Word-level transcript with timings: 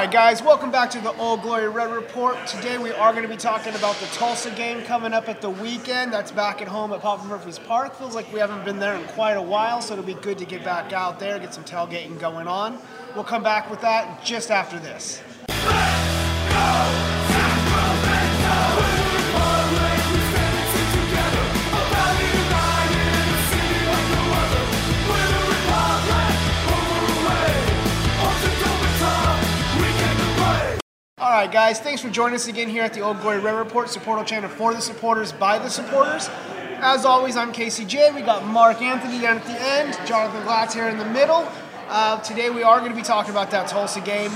right, 0.00 0.10
guys, 0.10 0.42
welcome 0.42 0.70
back 0.70 0.90
to 0.90 1.00
the 1.00 1.16
Old 1.16 1.40
Glory 1.40 1.70
Red 1.70 1.90
Report. 1.90 2.36
Today 2.46 2.76
we 2.76 2.92
are 2.92 3.12
going 3.12 3.22
to 3.22 3.30
be 3.30 3.36
talking 3.38 3.74
about 3.74 3.96
the 3.96 4.04
Tulsa 4.08 4.50
game 4.50 4.82
coming 4.82 5.14
up 5.14 5.26
at 5.26 5.40
the 5.40 5.48
weekend. 5.48 6.12
That's 6.12 6.30
back 6.30 6.60
at 6.60 6.68
home 6.68 6.92
at 6.92 7.00
Papa 7.00 7.24
Murphy's 7.24 7.58
Park. 7.58 7.94
Feels 7.94 8.14
like 8.14 8.30
we 8.30 8.38
haven't 8.38 8.62
been 8.66 8.78
there 8.78 8.94
in 8.94 9.02
quite 9.06 9.38
a 9.38 9.42
while, 9.42 9.80
so 9.80 9.94
it'll 9.94 10.04
be 10.04 10.12
good 10.12 10.36
to 10.36 10.44
get 10.44 10.62
back 10.62 10.92
out 10.92 11.18
there, 11.18 11.38
get 11.38 11.54
some 11.54 11.64
tailgating 11.64 12.20
going 12.20 12.46
on. 12.46 12.78
We'll 13.14 13.24
come 13.24 13.42
back 13.42 13.70
with 13.70 13.80
that 13.80 14.22
just 14.22 14.50
after 14.50 14.78
this. 14.78 15.22
All 31.26 31.32
right, 31.32 31.50
guys, 31.50 31.80
thanks 31.80 32.00
for 32.00 32.08
joining 32.08 32.36
us 32.36 32.46
again 32.46 32.68
here 32.68 32.84
at 32.84 32.94
the 32.94 33.00
Old 33.00 33.20
Glory 33.20 33.40
Red 33.40 33.56
Report, 33.56 33.90
supporter 33.90 34.22
channel 34.22 34.48
for 34.48 34.72
the 34.72 34.80
supporters 34.80 35.32
by 35.32 35.58
the 35.58 35.68
supporters. 35.68 36.30
As 36.78 37.04
always, 37.04 37.36
I'm 37.36 37.50
Casey 37.50 37.84
J. 37.84 38.12
We 38.12 38.20
got 38.20 38.46
Mark 38.46 38.80
Anthony 38.80 39.20
down 39.20 39.38
at 39.38 39.44
the 39.44 39.60
end, 39.60 39.98
Jonathan 40.06 40.40
Glatz 40.44 40.72
here 40.72 40.88
in 40.88 40.98
the 40.98 41.04
middle. 41.04 41.48
Uh, 41.88 42.20
today 42.20 42.50
we 42.50 42.62
are 42.62 42.78
going 42.78 42.92
to 42.92 42.96
be 42.96 43.02
talking 43.02 43.32
about 43.32 43.50
that 43.50 43.66
Tulsa 43.66 44.00
game. 44.02 44.30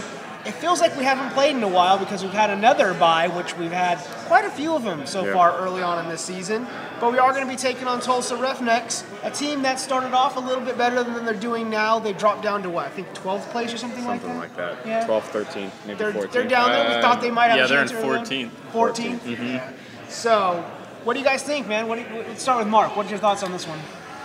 It 0.46 0.52
feels 0.54 0.80
like 0.80 0.96
we 0.96 1.04
haven't 1.04 1.32
played 1.34 1.54
in 1.54 1.62
a 1.62 1.68
while 1.68 1.98
because 1.98 2.22
we've 2.22 2.32
had 2.32 2.48
another 2.48 2.94
bye, 2.94 3.28
which 3.28 3.56
we've 3.58 3.70
had 3.72 3.98
quite 4.26 4.46
a 4.46 4.50
few 4.50 4.74
of 4.74 4.84
them 4.84 5.04
so 5.04 5.24
Yeah. 5.26 5.34
far 5.34 5.58
early 5.58 5.82
on 5.82 5.98
in 6.02 6.08
this 6.10 6.22
season. 6.22 6.66
But 6.98 7.12
we 7.12 7.18
are 7.18 7.32
going 7.32 7.44
to 7.44 7.48
be 7.50 7.56
taking 7.56 7.86
on 7.86 8.00
Tulsa 8.00 8.36
Roughnecks, 8.36 9.04
a 9.22 9.30
team 9.30 9.60
that 9.62 9.78
started 9.78 10.14
off 10.14 10.36
a 10.36 10.40
little 10.40 10.64
bit 10.64 10.78
better 10.78 11.02
than 11.02 11.26
they're 11.26 11.34
doing 11.34 11.68
now. 11.68 11.98
They 11.98 12.14
dropped 12.14 12.42
down 12.42 12.62
to 12.62 12.70
what? 12.70 12.86
I 12.86 12.88
think 12.88 13.12
12th 13.12 13.50
place 13.50 13.74
or 13.74 13.76
something, 13.76 14.06
like 14.06 14.22
that. 14.22 14.26
Something 14.28 14.40
like 14.40 14.56
that. 14.56 14.76
Yeah. 14.86 15.04
12, 15.04 15.24
13, 15.24 15.70
maybe 15.86 15.98
They're, 15.98 16.12
14. 16.12 16.30
they're 16.32 16.44
down 16.48 16.70
there. 16.70 16.88
We 16.88 16.94
Uh, 16.94 17.02
thought 17.02 17.20
they 17.20 17.30
might 17.30 17.48
have 17.48 17.58
yeah, 17.58 17.64
a 17.64 17.68
they're 17.68 17.82
in 17.82 17.92
early 17.92 18.08
on. 18.18 18.24
14. 18.24 18.50
14. 18.72 19.20
Yeah. 19.26 19.60
So, 20.08 20.64
what 21.04 21.12
do 21.14 21.18
you 21.18 21.24
guys 21.24 21.42
think, 21.42 21.68
man? 21.68 21.86
What 21.86 21.96
do 21.96 22.00
you, 22.02 22.24
let's 22.28 22.42
start 22.42 22.58
with 22.60 22.68
Mark. 22.68 22.96
What's 22.96 23.10
your 23.10 23.18
thoughts 23.18 23.42
on 23.42 23.52
this 23.52 23.66
one? 23.66 23.78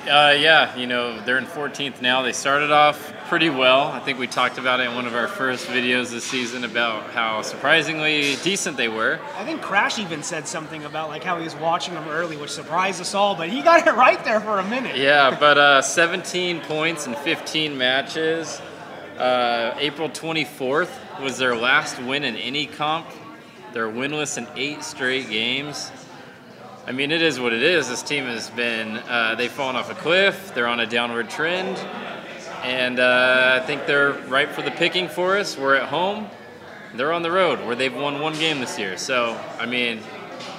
Uh, 0.07 0.35
yeah, 0.37 0.75
you 0.75 0.85
know, 0.85 1.19
they're 1.21 1.39
in 1.39 1.47
14th 1.47 1.99
now. 1.99 2.21
They 2.21 2.31
started 2.31 2.69
off 2.69 3.11
pretty 3.27 3.49
well. 3.49 3.87
I 3.87 3.99
think 3.99 4.19
we 4.19 4.27
talked 4.27 4.59
about 4.59 4.79
it 4.79 4.83
in 4.87 4.93
one 4.93 5.07
of 5.07 5.15
our 5.15 5.27
first 5.27 5.65
videos 5.65 6.11
this 6.11 6.23
season 6.23 6.63
about 6.63 7.09
how 7.09 7.41
surprisingly 7.41 8.35
decent 8.43 8.77
they 8.77 8.87
were. 8.87 9.19
I 9.35 9.43
think 9.43 9.63
Crash 9.63 9.97
even 9.97 10.21
said 10.21 10.47
something 10.47 10.85
about 10.85 11.09
like 11.09 11.23
how 11.23 11.39
he 11.39 11.43
was 11.43 11.55
watching 11.55 11.95
them 11.95 12.07
early, 12.07 12.37
which 12.37 12.51
surprised 12.51 13.01
us 13.01 13.15
all. 13.15 13.35
But 13.35 13.49
he 13.49 13.63
got 13.63 13.87
it 13.87 13.91
right 13.95 14.23
there 14.23 14.39
for 14.39 14.59
a 14.59 14.69
minute. 14.69 14.95
Yeah, 14.95 15.35
but 15.39 15.57
uh, 15.57 15.81
17 15.81 16.61
points 16.61 17.07
in 17.07 17.15
15 17.15 17.75
matches. 17.75 18.61
Uh, 19.17 19.75
April 19.79 20.09
24th 20.09 21.21
was 21.21 21.39
their 21.39 21.55
last 21.55 21.99
win 22.03 22.23
in 22.23 22.35
any 22.35 22.67
comp. 22.67 23.07
They're 23.73 23.89
winless 23.89 24.37
in 24.37 24.47
eight 24.55 24.83
straight 24.83 25.29
games. 25.29 25.91
I 26.87 26.91
mean, 26.91 27.09
it 27.09 27.23
is 27.23 27.39
what 27.39 27.51
it 27.51 27.63
is. 27.63 27.89
This 27.89 28.03
team 28.03 28.25
has 28.25 28.51
been, 28.51 28.97
uh, 28.97 29.33
they've 29.35 29.51
fallen 29.51 29.75
off 29.75 29.89
a 29.89 29.95
cliff. 29.95 30.53
They're 30.53 30.67
on 30.67 30.79
a 30.79 30.85
downward 30.85 31.31
trend. 31.31 31.79
And 32.63 32.99
uh, 32.99 33.59
I 33.59 33.65
think 33.65 33.87
they're 33.87 34.11
ripe 34.27 34.51
for 34.51 34.61
the 34.61 34.69
picking 34.69 35.07
for 35.07 35.35
us. 35.35 35.57
We're 35.57 35.73
at 35.73 35.89
home. 35.89 36.27
They're 36.93 37.11
on 37.11 37.23
the 37.23 37.31
road 37.31 37.65
where 37.65 37.75
they've 37.75 37.93
won 37.93 38.19
one 38.19 38.33
game 38.33 38.59
this 38.59 38.77
year. 38.77 38.97
So, 38.97 39.35
I 39.59 39.65
mean, 39.65 39.99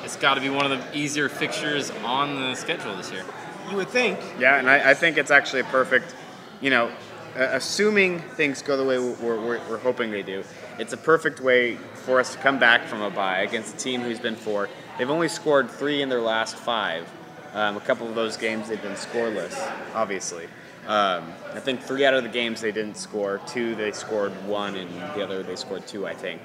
it's 0.02 0.16
got 0.16 0.34
to 0.34 0.40
be 0.40 0.50
one 0.50 0.70
of 0.70 0.76
the 0.76 0.98
easier 0.98 1.28
fixtures 1.28 1.92
on 2.04 2.34
the 2.34 2.56
schedule 2.56 2.96
this 2.96 3.12
year. 3.12 3.24
You 3.70 3.76
would 3.76 3.88
think. 3.88 4.18
Yeah, 4.36 4.58
and 4.58 4.68
I, 4.68 4.90
I 4.90 4.94
think 4.94 5.18
it's 5.18 5.30
actually 5.30 5.60
a 5.60 5.64
perfect, 5.64 6.12
you 6.60 6.70
know, 6.70 6.90
uh, 7.36 7.50
assuming 7.52 8.18
things 8.18 8.62
go 8.62 8.76
the 8.76 8.84
way 8.84 8.98
we're, 8.98 9.40
we're, 9.40 9.60
we're 9.68 9.78
hoping 9.78 10.10
they 10.10 10.22
do, 10.22 10.42
it's 10.78 10.92
a 10.92 10.96
perfect 10.96 11.40
way 11.40 11.76
for 11.94 12.18
us 12.18 12.32
to 12.32 12.38
come 12.38 12.58
back 12.58 12.86
from 12.86 13.02
a 13.02 13.10
bye 13.10 13.42
against 13.42 13.74
a 13.74 13.78
team 13.78 14.00
who's 14.00 14.18
been 14.18 14.36
four. 14.36 14.68
They've 14.98 15.10
only 15.10 15.28
scored 15.28 15.70
three 15.70 16.02
in 16.02 16.08
their 16.08 16.20
last 16.20 16.56
five. 16.56 17.08
Um, 17.52 17.76
a 17.76 17.80
couple 17.80 18.08
of 18.08 18.14
those 18.14 18.36
games 18.36 18.68
they've 18.68 18.80
been 18.80 18.92
scoreless, 18.92 19.56
obviously. 19.94 20.46
Um, 20.86 21.32
I 21.52 21.60
think 21.60 21.82
three 21.82 22.04
out 22.04 22.14
of 22.14 22.22
the 22.22 22.28
games 22.28 22.60
they 22.60 22.72
didn't 22.72 22.96
score. 22.96 23.40
Two 23.46 23.74
they 23.74 23.92
scored 23.92 24.32
one, 24.46 24.74
and 24.76 24.90
the 25.14 25.22
other 25.22 25.42
they 25.42 25.56
scored 25.56 25.86
two, 25.86 26.06
I 26.06 26.14
think. 26.14 26.40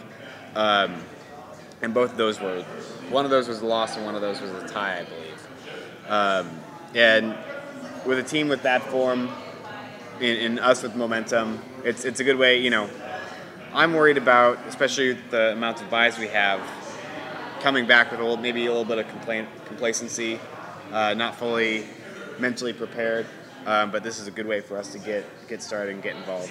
Um, 0.56 1.04
and 1.82 1.94
both 1.94 2.12
of 2.12 2.18
those 2.18 2.40
were, 2.40 2.64
one 3.10 3.26
of 3.26 3.32
those 3.32 3.48
was 3.48 3.62
a 3.62 3.66
loss, 3.66 3.96
and 3.96 4.06
one 4.06 4.16
of 4.16 4.22
those 4.22 4.42
was 4.42 4.52
a 4.52 4.68
tie, 4.68 5.00
I 5.00 5.04
believe. 5.04 5.48
Um, 6.10 6.50
and 6.96 7.36
with 8.06 8.20
a 8.20 8.24
team 8.24 8.50
with 8.50 8.64
that 8.64 8.82
form, 8.84 9.30
and, 10.16 10.38
and 10.38 10.60
us 10.60 10.84
with 10.84 10.96
momentum, 10.96 11.60
it's 11.84 12.06
it's 12.06 12.20
a 12.20 12.24
good 12.24 12.38
way. 12.38 12.60
You 12.60 12.70
know, 12.70 12.90
I'm 13.74 13.94
worried 13.94 14.18
about, 14.18 14.60
especially 14.68 15.14
the 15.30 15.54
amount 15.54 15.82
of 15.82 15.90
buys 15.90 16.18
we 16.18 16.28
have, 16.28 16.62
coming 17.62 17.86
back 17.86 18.12
with 18.12 18.20
a 18.20 18.24
little, 18.24 18.38
maybe 18.38 18.66
a 18.66 18.70
little 18.70 18.86
bit 18.86 18.98
of 18.98 19.08
complacency, 19.68 20.40
uh, 20.92 21.14
not 21.14 21.36
fully 21.36 21.86
mentally 22.40 22.74
prepared. 22.74 23.26
Um, 23.66 23.92
but 23.92 24.04
this 24.04 24.20
is 24.20 24.26
a 24.26 24.32
good 24.32 24.48
way 24.48 24.60
for 24.60 24.76
us 24.76 24.92
to 24.94 24.98
get 24.98 25.24
get 25.48 25.62
started 25.62 25.94
and 25.94 26.02
get 26.02 26.16
involved. 26.16 26.50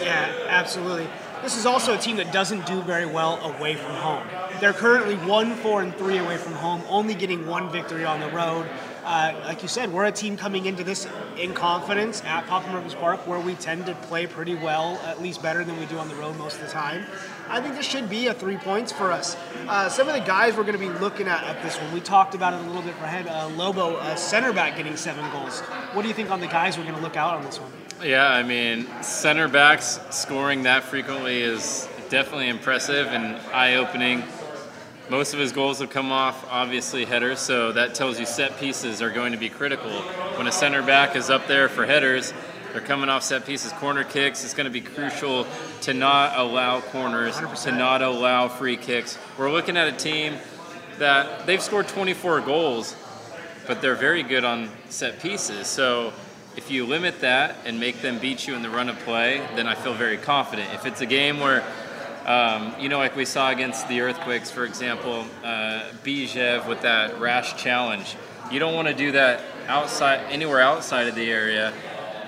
Yeah, 0.00 0.32
absolutely. 0.46 1.08
This 1.42 1.58
is 1.58 1.66
also 1.66 1.94
a 1.94 1.98
team 1.98 2.16
that 2.18 2.32
doesn't 2.32 2.64
do 2.64 2.80
very 2.82 3.06
well 3.06 3.40
away 3.40 3.74
from 3.74 3.92
home. 3.96 4.24
They're 4.60 4.72
currently 4.72 5.16
one, 5.16 5.56
four, 5.56 5.82
and 5.82 5.92
three 5.96 6.18
away 6.18 6.36
from 6.36 6.52
home, 6.52 6.82
only 6.88 7.14
getting 7.14 7.46
one 7.46 7.70
victory 7.72 8.04
on 8.04 8.20
the 8.20 8.30
road. 8.30 8.68
Uh, 9.04 9.34
like 9.44 9.62
you 9.62 9.68
said, 9.68 9.92
we're 9.92 10.04
a 10.04 10.12
team 10.12 10.36
coming 10.36 10.64
into 10.66 10.84
this 10.84 11.08
in 11.36 11.52
confidence 11.52 12.22
at 12.24 12.46
Papa 12.46 12.70
Murphy's 12.70 12.94
Park, 12.94 13.26
where 13.26 13.40
we 13.40 13.54
tend 13.56 13.86
to 13.86 13.94
play 13.94 14.26
pretty 14.26 14.54
well, 14.54 14.98
at 15.04 15.20
least 15.20 15.42
better 15.42 15.64
than 15.64 15.78
we 15.78 15.86
do 15.86 15.98
on 15.98 16.08
the 16.08 16.14
road 16.14 16.38
most 16.38 16.54
of 16.60 16.62
the 16.62 16.72
time. 16.72 17.04
I 17.48 17.60
think 17.60 17.76
this 17.76 17.86
should 17.86 18.08
be 18.08 18.26
a 18.28 18.34
three 18.34 18.56
points 18.56 18.90
for 18.90 19.12
us. 19.12 19.36
Uh, 19.68 19.88
some 19.88 20.08
of 20.08 20.14
the 20.14 20.20
guys 20.20 20.56
we're 20.56 20.62
going 20.62 20.78
to 20.78 20.78
be 20.78 20.88
looking 20.98 21.28
at 21.28 21.44
at 21.44 21.62
this 21.62 21.76
one, 21.78 21.92
we 21.92 22.00
talked 22.00 22.34
about 22.34 22.54
it 22.54 22.60
a 22.60 22.66
little 22.66 22.82
bit 22.82 22.94
ahead. 22.96 23.26
Uh, 23.26 23.48
Lobo, 23.48 23.96
uh, 23.96 24.16
center 24.16 24.52
back, 24.52 24.76
getting 24.76 24.96
seven 24.96 25.30
goals. 25.30 25.60
What 25.92 26.02
do 26.02 26.08
you 26.08 26.14
think 26.14 26.30
on 26.30 26.40
the 26.40 26.46
guys 26.46 26.78
we're 26.78 26.84
going 26.84 26.96
to 26.96 27.02
look 27.02 27.16
out 27.16 27.34
on 27.34 27.44
this 27.44 27.60
one? 27.60 27.70
Yeah, 28.02 28.28
I 28.28 28.42
mean, 28.42 28.86
center 29.02 29.48
backs 29.48 30.00
scoring 30.10 30.64
that 30.64 30.84
frequently 30.84 31.42
is 31.42 31.88
definitely 32.08 32.48
impressive 32.48 33.06
and 33.08 33.36
eye 33.52 33.76
opening. 33.76 34.22
Most 35.10 35.34
of 35.34 35.38
his 35.38 35.52
goals 35.52 35.80
have 35.80 35.90
come 35.90 36.10
off, 36.10 36.46
obviously, 36.50 37.04
headers, 37.04 37.38
so 37.38 37.72
that 37.72 37.94
tells 37.94 38.18
you 38.18 38.24
set 38.24 38.58
pieces 38.58 39.02
are 39.02 39.10
going 39.10 39.32
to 39.32 39.38
be 39.38 39.50
critical. 39.50 39.90
When 40.38 40.46
a 40.46 40.52
center 40.52 40.82
back 40.82 41.14
is 41.14 41.28
up 41.28 41.46
there 41.46 41.68
for 41.68 41.84
headers, 41.84 42.32
they're 42.74 42.82
coming 42.82 43.08
off 43.08 43.22
set 43.22 43.46
pieces, 43.46 43.70
corner 43.74 44.02
kicks. 44.02 44.42
It's 44.42 44.52
going 44.52 44.64
to 44.64 44.70
be 44.70 44.80
crucial 44.80 45.46
to 45.82 45.94
not 45.94 46.36
allow 46.36 46.80
corners, 46.80 47.38
to 47.62 47.70
not 47.70 48.02
allow 48.02 48.48
free 48.48 48.76
kicks. 48.76 49.16
We're 49.38 49.52
looking 49.52 49.76
at 49.76 49.86
a 49.86 49.96
team 49.96 50.34
that 50.98 51.46
they've 51.46 51.62
scored 51.62 51.86
24 51.86 52.40
goals, 52.40 52.96
but 53.68 53.80
they're 53.80 53.94
very 53.94 54.24
good 54.24 54.42
on 54.42 54.70
set 54.88 55.20
pieces. 55.20 55.68
So 55.68 56.12
if 56.56 56.68
you 56.68 56.84
limit 56.84 57.20
that 57.20 57.58
and 57.64 57.78
make 57.78 58.02
them 58.02 58.18
beat 58.18 58.48
you 58.48 58.56
in 58.56 58.62
the 58.62 58.70
run 58.70 58.88
of 58.88 58.98
play, 58.98 59.38
then 59.54 59.68
I 59.68 59.76
feel 59.76 59.94
very 59.94 60.16
confident. 60.16 60.74
If 60.74 60.84
it's 60.84 61.00
a 61.00 61.06
game 61.06 61.38
where, 61.38 61.62
um, 62.26 62.74
you 62.80 62.88
know, 62.88 62.98
like 62.98 63.14
we 63.14 63.24
saw 63.24 63.52
against 63.52 63.86
the 63.86 64.00
Earthquakes, 64.00 64.50
for 64.50 64.64
example, 64.64 65.26
uh, 65.44 65.84
Bijev 66.02 66.66
with 66.66 66.82
that 66.82 67.20
rash 67.20 67.56
challenge, 67.56 68.16
you 68.50 68.58
don't 68.58 68.74
want 68.74 68.88
to 68.88 68.94
do 68.94 69.12
that 69.12 69.42
outside 69.68 70.18
anywhere 70.28 70.60
outside 70.60 71.06
of 71.06 71.14
the 71.14 71.30
area. 71.30 71.72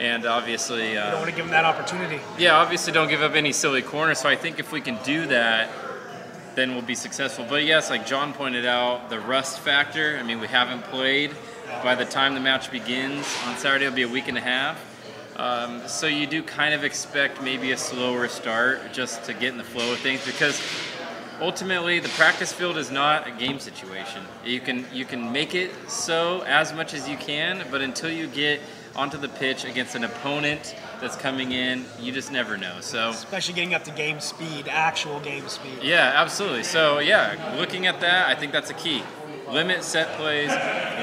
And 0.01 0.27
obviously, 0.27 0.99
I 0.99 1.11
don't 1.11 1.15
uh, 1.15 1.19
want 1.19 1.31
to 1.31 1.37
give 1.37 1.45
them 1.45 1.53
that 1.53 1.65
opportunity. 1.65 2.21
yeah, 2.39 2.57
obviously 2.57 2.93
don't 2.93 3.09
give 3.09 3.23
up 3.23 3.35
any 3.35 3.53
silly 3.53 3.83
corners. 3.83 4.19
So 4.19 4.29
I 4.29 4.37
think 4.37 4.59
if 4.59 4.73
we 4.73 4.81
can 4.81 4.99
do 5.05 5.27
that, 5.27 5.71
then 6.55 6.73
we'll 6.73 6.83
be 6.83 6.95
successful. 6.95 7.47
But 7.49 7.65
yes, 7.65 7.91
like 7.91 8.07
John 8.07 8.33
pointed 8.33 8.67
out, 8.67 9.11
the 9.11 9.21
rust 9.21 9.61
factor. 9.61 10.19
I 10.19 10.23
mean, 10.23 10.41
we 10.41 10.49
haven't 10.49 10.85
played. 10.85 11.33
By 11.83 11.95
the 11.95 12.05
time 12.05 12.35
the 12.35 12.41
match 12.41 12.71
begins 12.71 13.27
on 13.47 13.57
Saturday, 13.57 13.87
it'll 13.87 13.97
be 13.97 14.03
a 14.03 14.09
week 14.09 14.29
and 14.29 14.39
a 14.39 14.41
half. 14.41 14.83
Um, 15.37 15.87
so 15.87 16.07
you 16.07 16.27
do 16.27 16.43
kind 16.43 16.73
of 16.73 16.83
expect 16.83 17.43
maybe 17.43 17.73
a 17.73 17.77
slower 17.77 18.27
start 18.29 18.81
just 18.93 19.25
to 19.25 19.35
get 19.35 19.53
in 19.53 19.59
the 19.59 19.65
flow 19.65 19.93
of 19.93 19.99
things 19.99 20.25
because 20.25 20.63
ultimately 21.43 22.01
the 22.01 22.09
practice 22.11 22.53
field 22.53 22.79
is 22.79 22.91
not 22.91 23.29
a 23.29 23.31
game 23.33 23.59
situation. 23.59 24.23
You 24.45 24.61
can 24.61 24.87
you 24.95 25.05
can 25.05 25.31
make 25.33 25.55
it 25.55 25.73
so 25.89 26.43
as 26.47 26.73
much 26.73 26.95
as 26.95 27.07
you 27.07 27.19
can, 27.19 27.67
but 27.71 27.83
until 27.83 28.11
you 28.11 28.29
get 28.29 28.61
onto 28.97 29.19
the 29.19 29.29
pitch 29.29 29.65
against 29.65 29.95
an 29.95 30.05
opponent 30.05 30.75
that's 31.01 31.17
coming 31.17 31.53
in, 31.53 31.85
you 32.01 32.13
just 32.13 32.33
never 32.33 32.57
know. 32.57 32.79
So 32.81 33.11
especially 33.11 33.55
getting 33.55 33.75
up 33.75 33.85
to 33.85 33.91
game 33.91 34.21
speed, 34.21 34.67
actual 34.69 35.21
game 35.21 35.49
speed. 35.49 35.79
yeah, 35.83 36.13
absolutely. 36.17 36.65
So 36.65 36.99
yeah, 36.99 37.57
looking 37.59 37.87
at 37.87 38.01
that, 38.01 38.29
I 38.29 38.35
think 38.35 38.53
that's 38.53 38.71
a 38.71 38.75
key. 38.75 39.03
Limit 39.51 39.85
set 39.85 40.09
plays, 40.19 40.51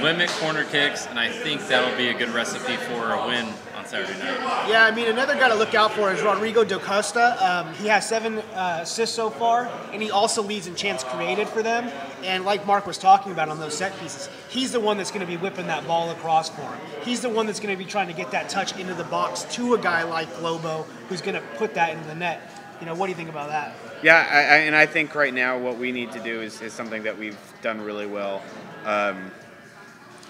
limit 0.03 0.29
corner 0.31 0.65
kicks, 0.65 1.07
and 1.07 1.17
I 1.17 1.29
think 1.29 1.65
that'll 1.67 1.95
be 1.97 2.09
a 2.09 2.13
good 2.13 2.29
recipe 2.29 2.75
for 2.75 3.13
a 3.13 3.27
win 3.27 3.47
Saturday 3.93 4.19
night. 4.19 4.69
Yeah, 4.69 4.85
I 4.85 4.91
mean, 4.91 5.07
another 5.07 5.35
guy 5.35 5.49
to 5.49 5.55
look 5.55 5.75
out 5.75 5.91
for 5.91 6.11
is 6.11 6.21
Rodrigo 6.23 6.63
Da 6.63 6.79
Costa. 6.79 7.37
Um, 7.39 7.73
he 7.75 7.87
has 7.87 8.07
seven 8.07 8.39
uh, 8.39 8.79
assists 8.81 9.15
so 9.15 9.29
far, 9.29 9.69
and 9.91 10.01
he 10.01 10.09
also 10.09 10.41
leads 10.41 10.65
in 10.65 10.73
chance 10.73 11.03
created 11.03 11.47
for 11.47 11.61
them. 11.61 11.91
And 12.23 12.43
like 12.43 12.65
Mark 12.65 12.87
was 12.87 12.97
talking 12.97 13.31
about 13.31 13.49
on 13.49 13.59
those 13.59 13.77
set 13.77 13.95
pieces, 13.99 14.29
he's 14.49 14.71
the 14.71 14.79
one 14.79 14.97
that's 14.97 15.11
going 15.11 15.21
to 15.21 15.27
be 15.27 15.37
whipping 15.37 15.67
that 15.67 15.85
ball 15.85 16.09
across 16.09 16.49
for 16.49 16.61
him. 16.61 16.79
He's 17.03 17.21
the 17.21 17.29
one 17.29 17.45
that's 17.45 17.59
going 17.59 17.75
to 17.75 17.81
be 17.81 17.87
trying 17.87 18.07
to 18.07 18.13
get 18.13 18.31
that 18.31 18.49
touch 18.49 18.75
into 18.79 18.95
the 18.95 19.03
box 19.03 19.43
to 19.55 19.75
a 19.75 19.79
guy 19.79 20.01
like 20.01 20.41
Lobo, 20.41 20.87
who's 21.07 21.21
going 21.21 21.35
to 21.35 21.43
put 21.57 21.75
that 21.75 21.91
into 21.91 22.07
the 22.07 22.15
net. 22.15 22.49
You 22.79 22.87
know, 22.87 22.95
what 22.95 23.05
do 23.05 23.11
you 23.11 23.15
think 23.15 23.29
about 23.29 23.49
that? 23.49 23.75
Yeah, 24.01 24.27
I, 24.29 24.37
I, 24.37 24.57
and 24.65 24.75
I 24.75 24.87
think 24.87 25.13
right 25.13 25.33
now 25.33 25.59
what 25.59 25.77
we 25.77 25.91
need 25.91 26.11
to 26.13 26.19
do 26.19 26.41
is, 26.41 26.61
is 26.61 26.73
something 26.73 27.03
that 27.03 27.17
we've 27.17 27.37
done 27.61 27.79
really 27.79 28.07
well 28.07 28.41
um, 28.85 29.31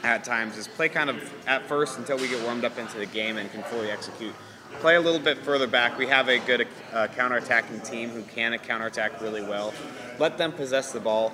at 0.03 0.23
times 0.23 0.57
is 0.57 0.67
play 0.67 0.89
kind 0.89 1.09
of 1.09 1.33
at 1.47 1.65
first 1.67 1.97
until 1.97 2.17
we 2.17 2.27
get 2.27 2.44
warmed 2.44 2.65
up 2.65 2.77
into 2.77 2.97
the 2.97 3.05
game 3.05 3.38
and 3.38 3.51
can 3.51 3.63
fully 3.63 3.89
execute. 3.89 4.33
Play 4.79 4.95
a 4.95 5.01
little 5.01 5.19
bit 5.19 5.38
further 5.39 5.67
back. 5.67 5.97
We 5.97 6.07
have 6.07 6.27
a 6.27 6.39
good 6.39 6.67
uh, 6.91 7.07
counterattacking 7.07 7.88
team 7.89 8.09
who 8.09 8.23
can 8.23 8.57
counterattack 8.59 9.21
really 9.21 9.41
well. 9.41 9.73
Let 10.19 10.38
them 10.38 10.51
possess 10.51 10.91
the 10.91 11.00
ball, 11.00 11.33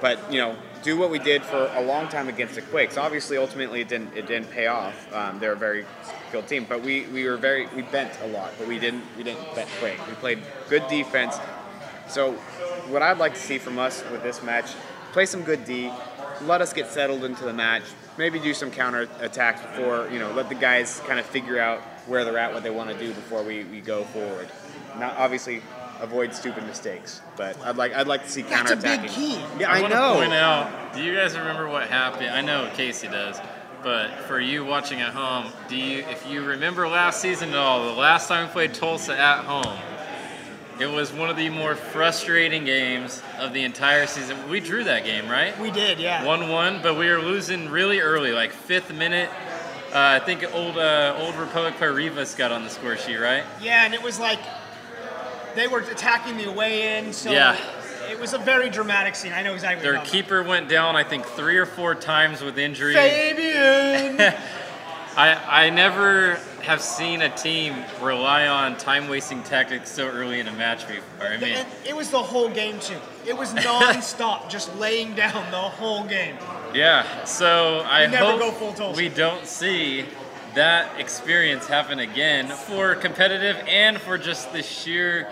but 0.00 0.32
you 0.32 0.38
know, 0.38 0.56
do 0.82 0.96
what 0.96 1.10
we 1.10 1.18
did 1.18 1.42
for 1.42 1.70
a 1.74 1.82
long 1.82 2.08
time 2.08 2.28
against 2.28 2.54
the 2.54 2.62
Quakes. 2.62 2.96
Obviously, 2.96 3.36
ultimately, 3.36 3.80
it 3.80 3.88
didn't 3.88 4.16
it 4.16 4.26
didn't 4.26 4.50
pay 4.50 4.66
off. 4.66 5.12
Um, 5.12 5.38
they're 5.40 5.52
a 5.52 5.56
very 5.56 5.84
skilled 6.28 6.46
team, 6.46 6.66
but 6.68 6.82
we, 6.82 7.06
we 7.06 7.26
were 7.26 7.36
very 7.36 7.66
we 7.74 7.82
bent 7.82 8.12
a 8.22 8.28
lot, 8.28 8.52
but 8.58 8.68
we 8.68 8.78
didn't 8.78 9.02
we 9.16 9.24
didn't 9.24 9.44
break. 9.80 10.06
We 10.06 10.14
played 10.14 10.38
good 10.68 10.86
defense. 10.88 11.38
So, 12.08 12.32
what 12.88 13.02
I'd 13.02 13.18
like 13.18 13.34
to 13.34 13.40
see 13.40 13.58
from 13.58 13.78
us 13.78 14.04
with 14.12 14.22
this 14.22 14.42
match, 14.42 14.74
play 15.12 15.24
some 15.24 15.42
good 15.42 15.64
D, 15.64 15.90
let 16.42 16.60
us 16.60 16.72
get 16.72 16.88
settled 16.88 17.24
into 17.24 17.44
the 17.44 17.52
match, 17.52 17.82
maybe 18.18 18.38
do 18.38 18.54
some 18.54 18.70
counter 18.70 19.08
attacks 19.20 19.60
before 19.62 20.08
you 20.10 20.18
know 20.18 20.32
let 20.32 20.48
the 20.48 20.54
guys 20.54 21.00
kind 21.06 21.18
of 21.18 21.26
figure 21.26 21.58
out 21.58 21.80
where 22.06 22.24
they're 22.24 22.38
at, 22.38 22.52
what 22.52 22.62
they 22.62 22.70
want 22.70 22.90
to 22.90 22.98
do 22.98 23.08
before 23.14 23.42
we, 23.42 23.64
we 23.64 23.80
go 23.80 24.04
forward. 24.04 24.48
Not 24.98 25.16
obviously 25.16 25.62
avoid 26.00 26.34
stupid 26.34 26.64
mistakes, 26.66 27.20
but 27.36 27.58
I'd 27.62 27.76
like 27.76 27.94
I'd 27.94 28.06
like 28.06 28.24
to 28.24 28.30
see 28.30 28.42
That's 28.42 28.70
a 28.70 28.76
big 28.76 29.06
key. 29.08 29.38
Yeah, 29.58 29.72
I, 29.72 29.78
I, 29.78 29.80
want 29.82 29.94
know. 29.94 30.12
to 30.14 30.18
point 30.20 30.32
out. 30.32 30.94
Do 30.94 31.02
you 31.02 31.14
guys 31.14 31.36
remember 31.36 31.68
what 31.68 31.88
happened? 31.88 32.30
I 32.30 32.40
know 32.40 32.70
Casey 32.74 33.08
does, 33.08 33.40
but 33.82 34.14
for 34.20 34.40
you 34.40 34.64
watching 34.64 35.00
at 35.00 35.12
home, 35.12 35.52
do 35.68 35.76
you? 35.76 36.04
If 36.10 36.26
you 36.28 36.44
remember 36.44 36.86
last 36.88 37.20
season 37.20 37.50
at 37.50 37.56
all, 37.56 37.86
the 37.86 38.00
last 38.00 38.28
time 38.28 38.46
we 38.46 38.52
played 38.52 38.74
Tulsa 38.74 39.18
at 39.18 39.44
home, 39.44 39.78
it 40.80 40.86
was 40.86 41.12
one 41.12 41.30
of 41.30 41.36
the 41.36 41.48
more 41.50 41.76
frustrating 41.76 42.64
games 42.64 43.22
of 43.38 43.52
the 43.52 43.62
entire 43.64 44.06
season. 44.06 44.48
We 44.50 44.60
drew 44.60 44.84
that 44.84 45.04
game, 45.04 45.28
right? 45.28 45.58
We 45.60 45.70
did, 45.70 45.98
yeah. 46.00 46.24
One-one, 46.24 46.80
but 46.82 46.96
we 46.98 47.08
were 47.08 47.20
losing 47.20 47.68
really 47.70 48.00
early, 48.00 48.32
like 48.32 48.52
fifth 48.52 48.92
minute. 48.92 49.30
Uh, 49.92 50.18
I 50.20 50.24
think 50.24 50.44
old 50.52 50.76
uh, 50.76 51.14
old 51.20 51.36
Republic 51.36 51.76
player 51.76 51.92
Rivas 51.92 52.34
got 52.34 52.50
on 52.50 52.64
the 52.64 52.70
score 52.70 52.96
sheet, 52.96 53.16
right? 53.18 53.44
Yeah, 53.62 53.84
and 53.84 53.94
it 53.94 54.02
was 54.02 54.18
like 54.18 54.40
they 55.54 55.68
were 55.68 55.78
attacking 55.80 56.36
the 56.36 56.48
away 56.48 56.82
end, 56.82 57.14
so 57.14 57.30
Yeah. 57.30 57.56
it 58.10 58.18
was 58.18 58.32
a 58.34 58.38
very 58.38 58.68
dramatic 58.70 59.14
scene. 59.14 59.32
I 59.32 59.42
know 59.42 59.54
exactly. 59.54 59.88
Their 59.88 60.00
keeper 60.04 60.42
went 60.42 60.68
down, 60.68 60.96
I 60.96 61.04
think, 61.04 61.24
three 61.24 61.56
or 61.58 61.66
four 61.66 61.94
times 61.94 62.42
with 62.42 62.58
injury. 62.58 62.94
Fabian. 62.94 64.18
I, 65.16 65.66
I 65.66 65.70
never 65.70 66.40
have 66.64 66.80
seen 66.82 67.22
a 67.22 67.34
team 67.36 67.74
rely 68.02 68.46
on 68.48 68.76
time 68.76 69.08
wasting 69.08 69.42
tactics 69.42 69.90
so 69.90 70.08
early 70.08 70.40
in 70.40 70.48
a 70.48 70.52
match 70.52 70.86
before. 70.88 71.26
I 71.26 71.36
mean, 71.36 71.56
And 71.56 71.68
it 71.86 71.94
was 71.94 72.10
the 72.10 72.18
whole 72.22 72.48
game 72.48 72.78
too. 72.80 72.96
It 73.26 73.36
was 73.36 73.52
non-stop, 73.54 74.50
just 74.56 74.74
laying 74.76 75.14
down 75.14 75.50
the 75.50 75.56
whole 75.56 76.04
game. 76.04 76.36
yeah. 76.74 77.24
So 77.24 77.82
I 77.86 78.06
never 78.06 78.32
hope 78.32 78.40
go 78.40 78.50
full 78.52 78.72
Tulsa. 78.72 78.96
we 78.96 79.08
don't 79.08 79.46
see 79.46 80.04
that 80.54 81.00
experience 81.00 81.66
happen 81.66 81.98
again 81.98 82.46
for 82.48 82.94
competitive 82.94 83.56
and 83.66 84.00
for 84.00 84.16
just 84.16 84.52
the 84.52 84.62
sheer, 84.62 85.28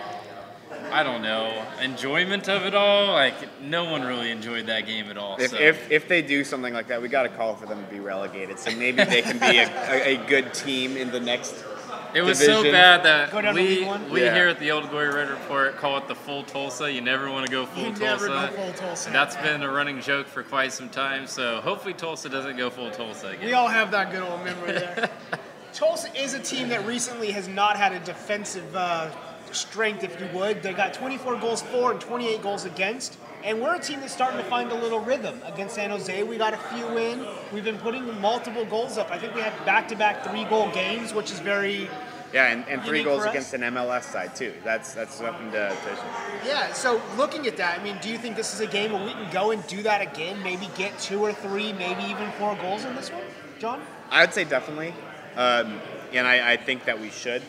I 0.93 1.01
don't 1.03 1.21
know, 1.23 1.65
enjoyment 1.81 2.47
of 2.47 2.65
it 2.65 2.75
all. 2.75 3.07
Like 3.13 3.33
no 3.61 3.85
one 3.85 4.03
really 4.03 4.29
enjoyed 4.29 4.67
that 4.67 4.85
game 4.85 5.09
at 5.09 5.17
all. 5.17 5.37
If, 5.39 5.51
so. 5.51 5.57
if, 5.57 5.91
if 5.91 6.07
they 6.07 6.21
do 6.21 6.43
something 6.43 6.73
like 6.73 6.87
that, 6.87 7.01
we 7.01 7.07
got 7.09 7.23
to 7.23 7.29
call 7.29 7.55
for 7.55 7.65
them 7.65 7.83
to 7.83 7.91
be 7.91 7.99
relegated. 7.99 8.59
So 8.59 8.71
maybe 8.75 9.03
they 9.03 9.21
can 9.23 9.39
be 9.39 9.57
a, 9.57 9.67
a, 9.91 10.15
a 10.15 10.27
good 10.27 10.53
team 10.53 10.95
in 10.95 11.11
the 11.11 11.19
next. 11.19 11.65
It 12.13 12.21
was 12.21 12.37
so 12.37 12.57
division. 12.61 12.71
bad 12.73 13.03
that 13.03 13.55
we 13.55 13.89
we 14.11 14.21
Yeah. 14.23 14.35
here 14.35 14.47
at 14.47 14.59
the 14.59 14.69
Old 14.69 14.87
Glory 14.91 15.09
Red 15.09 15.29
Report 15.31 15.75
call 15.77 15.97
it 15.97 16.07
the 16.07 16.13
full 16.13 16.43
Tulsa. 16.43 16.91
You 16.91 17.01
never 17.01 17.31
want 17.31 17.47
to 17.47 17.51
go 17.51 17.65
full 17.65 17.85
You 17.85 17.89
Tulsa. 17.95 18.03
never 18.03 18.27
go 18.27 18.47
full 18.53 18.73
Tulsa. 18.73 19.09
That's 19.09 19.35
been 19.37 19.63
a 19.63 19.71
running 19.71 19.99
joke 19.99 20.27
for 20.27 20.43
quite 20.43 20.71
some 20.71 20.89
time. 20.89 21.25
So 21.25 21.59
hopefully 21.61 21.95
Tulsa 21.95 22.29
doesn't 22.29 22.55
go 22.55 22.69
full 22.69 22.91
Tulsa 22.91 23.29
again. 23.29 23.45
We 23.45 23.53
all 23.53 23.67
have 23.67 23.89
that 23.91 24.11
good 24.11 24.21
old 24.21 24.43
memory 24.45 24.73
there. 24.73 25.09
Tulsa 25.73 26.15
is 26.15 26.35
a 26.35 26.39
team 26.39 26.69
that 26.69 26.85
recently 26.85 27.31
has 27.31 27.47
not 27.47 27.77
had 27.77 27.93
a 27.93 27.99
defensive 28.01 28.75
uh, 28.75 29.09
strength, 29.53 30.03
if 30.03 30.19
you 30.19 30.27
would. 30.37 30.63
They 30.63 30.73
got 30.73 30.93
24 30.93 31.37
goals 31.37 31.61
for 31.61 31.91
and 31.91 32.01
28 32.01 32.41
goals 32.41 32.65
against. 32.65 33.17
And 33.43 33.61
we're 33.61 33.75
a 33.75 33.79
team 33.79 33.99
that's 33.99 34.13
starting 34.13 34.37
to 34.37 34.45
find 34.45 34.71
a 34.71 34.75
little 34.75 35.01
rhythm. 35.01 35.41
Against 35.43 35.75
San 35.75 35.89
Jose, 35.89 36.23
we 36.23 36.37
got 36.37 36.53
a 36.53 36.57
few 36.57 36.97
in. 36.97 37.25
We've 37.51 37.63
been 37.63 37.77
putting 37.77 38.21
multiple 38.21 38.63
goals 38.65 38.97
up. 38.97 39.11
I 39.11 39.19
think 39.19 39.35
we 39.35 39.41
had 39.41 39.53
back-to-back 39.65 40.23
three-goal 40.25 40.71
games, 40.71 41.13
which 41.13 41.29
is 41.29 41.39
very 41.39 41.89
Yeah, 42.31 42.47
and, 42.47 42.65
and 42.69 42.81
three 42.83 43.03
goals 43.03 43.25
against 43.25 43.53
an 43.53 43.61
MLS 43.61 44.03
side 44.03 44.33
too. 44.35 44.53
That's 44.63 44.93
that's 44.93 45.15
something 45.15 45.51
to, 45.51 45.69
to 45.69 46.03
Yeah, 46.45 46.71
so 46.71 47.01
looking 47.17 47.45
at 47.47 47.57
that, 47.57 47.79
I 47.79 47.83
mean, 47.83 47.97
do 48.01 48.09
you 48.09 48.17
think 48.17 48.37
this 48.37 48.53
is 48.53 48.61
a 48.61 48.67
game 48.67 48.93
where 48.93 49.05
we 49.05 49.11
can 49.11 49.31
go 49.31 49.51
and 49.51 49.65
do 49.67 49.83
that 49.83 50.01
again? 50.01 50.41
Maybe 50.41 50.69
get 50.77 50.97
two 50.97 51.19
or 51.19 51.33
three, 51.33 51.73
maybe 51.73 52.03
even 52.03 52.31
four 52.33 52.55
goals 52.55 52.85
in 52.85 52.95
this 52.95 53.11
one, 53.11 53.23
John? 53.59 53.81
I 54.09 54.21
would 54.21 54.33
say 54.33 54.45
definitely, 54.45 54.93
um, 55.35 55.79
and 56.13 56.25
I, 56.25 56.53
I 56.53 56.57
think 56.57 56.85
that 56.85 56.99
we 56.99 57.09
should. 57.09 57.41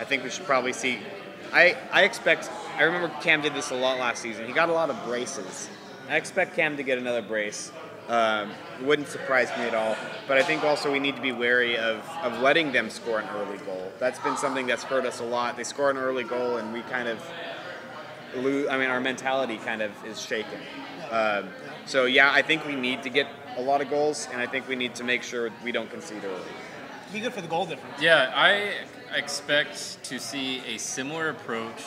I 0.00 0.04
think 0.04 0.24
we 0.24 0.30
should 0.30 0.46
probably 0.46 0.72
see. 0.72 0.98
I 1.52 1.76
I 1.92 2.04
expect. 2.04 2.50
I 2.76 2.84
remember 2.84 3.08
Cam 3.20 3.42
did 3.42 3.54
this 3.54 3.70
a 3.70 3.74
lot 3.74 3.98
last 3.98 4.22
season. 4.22 4.46
He 4.46 4.52
got 4.52 4.68
a 4.68 4.72
lot 4.72 4.90
of 4.90 5.04
braces. 5.04 5.68
I 6.08 6.16
expect 6.16 6.56
Cam 6.56 6.76
to 6.76 6.82
get 6.82 6.98
another 6.98 7.22
brace. 7.22 7.70
Um, 8.08 8.50
wouldn't 8.82 9.08
surprise 9.08 9.48
me 9.56 9.64
at 9.64 9.74
all. 9.74 9.96
But 10.26 10.36
I 10.38 10.42
think 10.42 10.64
also 10.64 10.90
we 10.90 10.98
need 10.98 11.14
to 11.16 11.22
be 11.22 11.32
wary 11.32 11.76
of, 11.76 12.06
of 12.22 12.40
letting 12.40 12.72
them 12.72 12.90
score 12.90 13.20
an 13.20 13.28
early 13.36 13.58
goal. 13.58 13.92
That's 14.00 14.18
been 14.18 14.36
something 14.36 14.66
that's 14.66 14.82
hurt 14.82 15.06
us 15.06 15.20
a 15.20 15.24
lot. 15.24 15.56
They 15.56 15.62
score 15.62 15.90
an 15.90 15.96
early 15.96 16.24
goal 16.24 16.56
and 16.56 16.72
we 16.72 16.82
kind 16.82 17.08
of 17.08 17.24
lose. 18.36 18.68
I 18.68 18.78
mean, 18.78 18.88
our 18.88 19.00
mentality 19.00 19.58
kind 19.58 19.82
of 19.82 19.92
is 20.04 20.20
shaken. 20.20 20.60
Um, 21.10 21.48
so 21.86 22.06
yeah, 22.06 22.32
I 22.32 22.42
think 22.42 22.66
we 22.66 22.74
need 22.74 23.02
to 23.04 23.10
get 23.10 23.28
a 23.56 23.62
lot 23.62 23.80
of 23.80 23.90
goals, 23.90 24.28
and 24.32 24.40
I 24.40 24.46
think 24.46 24.68
we 24.68 24.76
need 24.76 24.94
to 24.96 25.04
make 25.04 25.22
sure 25.22 25.50
we 25.62 25.72
don't 25.72 25.90
concede 25.90 26.24
early. 26.24 26.40
Be 27.12 27.20
good 27.20 27.34
for 27.34 27.42
the 27.42 27.48
goal 27.48 27.66
difference. 27.66 28.00
Yeah, 28.00 28.32
I 28.34 28.72
expect 29.16 30.02
to 30.04 30.18
see 30.18 30.60
a 30.66 30.78
similar 30.78 31.28
approach 31.28 31.82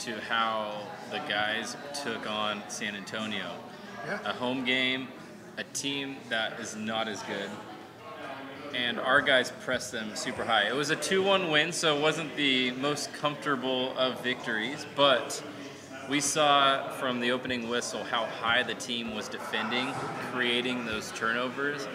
to 0.00 0.20
how 0.20 0.86
the 1.10 1.18
guys 1.28 1.76
took 2.02 2.28
on 2.28 2.62
San 2.68 2.94
Antonio. 2.96 3.50
Yeah. 4.06 4.18
A 4.24 4.32
home 4.32 4.64
game, 4.64 5.08
a 5.58 5.64
team 5.64 6.16
that 6.28 6.58
is 6.60 6.76
not 6.76 7.08
as 7.08 7.22
good. 7.24 7.50
And 8.74 9.00
our 9.00 9.20
guys 9.20 9.52
pressed 9.62 9.92
them 9.92 10.14
super 10.14 10.44
high. 10.44 10.68
It 10.68 10.74
was 10.74 10.90
a 10.90 10.96
2 10.96 11.22
1 11.22 11.50
win, 11.50 11.72
so 11.72 11.96
it 11.96 12.00
wasn't 12.00 12.34
the 12.36 12.70
most 12.72 13.12
comfortable 13.12 13.96
of 13.98 14.22
victories, 14.22 14.86
but 14.94 15.42
we 16.08 16.20
saw 16.20 16.88
from 16.92 17.20
the 17.20 17.30
opening 17.30 17.68
whistle 17.68 18.02
how 18.04 18.24
high 18.24 18.62
the 18.62 18.74
team 18.74 19.14
was 19.14 19.28
defending, 19.28 19.92
creating 20.32 20.86
those 20.86 21.12
turnovers. 21.12 21.86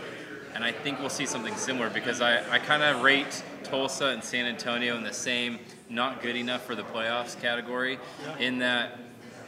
And 0.54 0.64
I 0.64 0.72
think 0.72 1.00
we'll 1.00 1.10
see 1.10 1.26
something 1.26 1.56
similar 1.56 1.90
because 1.90 2.22
I, 2.22 2.50
I 2.50 2.60
kind 2.60 2.84
of 2.84 3.02
rate 3.04 3.44
Tulsa 3.66 4.08
and 4.08 4.24
San 4.24 4.46
Antonio 4.46 4.96
in 4.96 5.04
the 5.04 5.14
same 5.14 5.60
not 5.90 6.22
good 6.22 6.36
enough 6.36 6.66
for 6.66 6.76
the 6.76 6.84
playoffs 6.84 7.40
category 7.40 8.00
in 8.40 8.60
that 8.60 8.98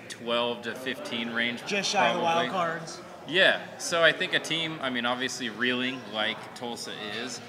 12 0.10 0.64
to 0.64 0.76
15 0.76 1.32
range. 1.32 1.66
Just 1.66 1.90
shy 1.92 2.10
of 2.10 2.18
the 2.18 2.24
wild 2.24 2.50
cards. 2.50 3.00
Yeah, 3.28 3.60
so 3.78 4.02
I 4.04 4.12
think 4.14 4.34
a 4.34 4.40
team, 4.40 4.80
I 4.82 4.90
mean, 4.90 5.06
obviously 5.06 5.50
reeling 5.50 6.00
like 6.14 6.38
Tulsa 6.56 6.92
is, 7.22 7.42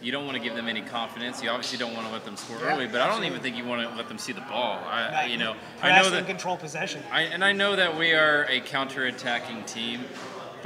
you 0.00 0.10
don't 0.12 0.24
want 0.24 0.36
to 0.36 0.42
give 0.42 0.54
them 0.54 0.68
any 0.68 0.80
confidence. 0.82 1.42
You 1.42 1.50
obviously 1.50 1.78
don't 1.78 1.92
want 1.94 2.06
to 2.06 2.12
let 2.12 2.24
them 2.24 2.36
score 2.36 2.56
Yeah, 2.58 2.74
early, 2.74 2.86
but 2.86 3.00
I 3.00 3.06
don't 3.08 3.24
even 3.24 3.40
think 3.40 3.56
you 3.56 3.64
want 3.64 3.88
to 3.88 3.94
let 3.96 4.08
them 4.08 4.18
see 4.18 4.32
the 4.32 4.40
ball. 4.42 4.78
I, 4.86 5.08
Right. 5.10 5.30
you 5.30 5.36
know, 5.36 5.54
I 5.82 6.00
know 6.00 6.08
that 6.10 6.26
control 6.26 6.56
possession. 6.56 7.02
I, 7.12 7.22
and 7.22 7.44
I 7.44 7.52
know 7.52 7.76
that 7.76 7.96
we 7.98 8.12
are 8.12 8.44
a 8.48 8.60
counter-attacking 8.60 9.64
team, 9.64 10.04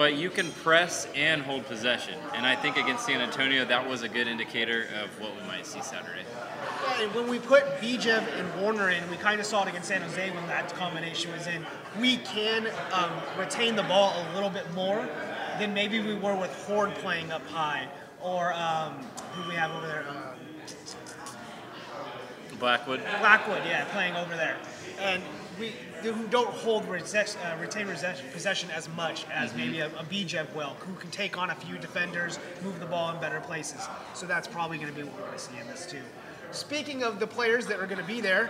but 0.01 0.17
you 0.17 0.31
can 0.31 0.51
press 0.53 1.07
and 1.15 1.43
hold 1.43 1.67
possession. 1.67 2.15
And 2.35 2.47
I 2.47 2.57
think 2.57 2.79
against 2.79 3.05
San 3.05 3.21
Antonio, 3.21 3.67
that 3.67 3.87
was 3.87 4.03
a 4.03 4.09
good 4.09 4.29
indicator 4.29 4.87
of 5.03 5.21
what 5.21 5.37
we 5.37 5.47
might 5.47 5.67
see 5.67 5.83
Saturday. 5.83 6.23
Yeah, 6.87 7.03
and 7.03 7.15
when 7.15 7.29
we 7.29 7.39
put 7.39 7.65
Bijev 7.83 8.27
and 8.39 8.65
Werner 8.65 8.89
in, 8.89 9.11
we 9.11 9.19
kind 9.19 9.41
of 9.41 9.45
saw 9.45 9.63
it 9.65 9.69
against 9.69 9.89
San 9.89 10.01
Jose 10.01 10.31
when 10.31 10.47
that 10.47 10.73
combination 10.75 11.31
was 11.33 11.47
in. 11.47 11.67
We 12.01 12.17
can 12.17 12.69
um, 12.95 13.11
retain 13.39 13.77
the 13.77 13.83
ball 13.83 14.15
a 14.17 14.35
little 14.35 14.49
bit 14.49 14.73
more 14.73 15.07
than 15.59 15.75
maybe 15.75 16.01
we 16.01 16.15
were 16.15 16.35
with 16.35 16.65
Horde 16.65 16.95
playing 16.95 17.31
up 17.31 17.47
high, 17.49 17.87
or 18.23 18.55
um, 18.55 18.95
who 19.33 19.51
we 19.51 19.55
have 19.55 19.71
over 19.71 19.87
there, 19.87 20.07
um, 20.09 20.17
Blackwood. 22.59 23.03
Blackwood, 23.21 23.61
yeah, 23.67 23.85
playing 23.93 24.17
over 24.17 24.35
there, 24.35 24.57
and 24.99 25.23
we 25.61 25.73
who 26.03 26.27
don't 26.29 26.49
hold 26.49 26.89
resess, 26.89 27.37
uh, 27.37 27.57
retain 27.61 27.87
possession, 27.87 28.27
possession 28.33 28.71
as 28.71 28.89
much 28.97 29.27
as 29.31 29.55
maybe 29.55 29.81
a, 29.81 29.87
a 29.89 30.05
Bijev 30.05 30.53
will, 30.55 30.77
who 30.81 30.95
can 30.95 31.11
take 31.11 31.37
on 31.37 31.51
a 31.51 31.55
few 31.55 31.77
defenders, 31.79 32.39
move 32.65 32.81
the 32.81 32.87
ball 32.87 33.15
in 33.15 33.21
better 33.21 33.41
places. 33.41 33.87
So 34.15 34.27
that's 34.27 34.49
probably 34.49 34.79
going 34.79 34.89
to 34.89 34.97
be 34.97 35.05
what 35.05 35.15
we're 35.15 35.27
going 35.27 35.33
to 35.33 35.39
see 35.39 35.59
in 35.61 35.67
this 35.67 35.87
too. 35.87 36.01
Speaking 36.53 37.05
of 37.05 37.21
the 37.21 37.27
players 37.27 37.67
that 37.67 37.79
are 37.79 37.87
going 37.87 38.01
to 38.01 38.07
be 38.07 38.21
there, 38.21 38.49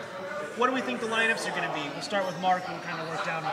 what 0.57 0.69
do 0.69 0.73
we 0.73 0.81
think 0.81 1.01
the 1.01 1.07
lineups 1.07 1.47
are 1.47 1.51
going 1.51 1.69
to 1.69 1.75
be? 1.75 1.83
We'll 1.93 2.03
start 2.03 2.25
with 2.25 2.41
Mark 2.41 2.63
and 2.67 2.75
we'll 2.75 2.87
kind 2.87 3.01
of 3.01 3.09
work 3.09 3.25
down. 3.27 3.45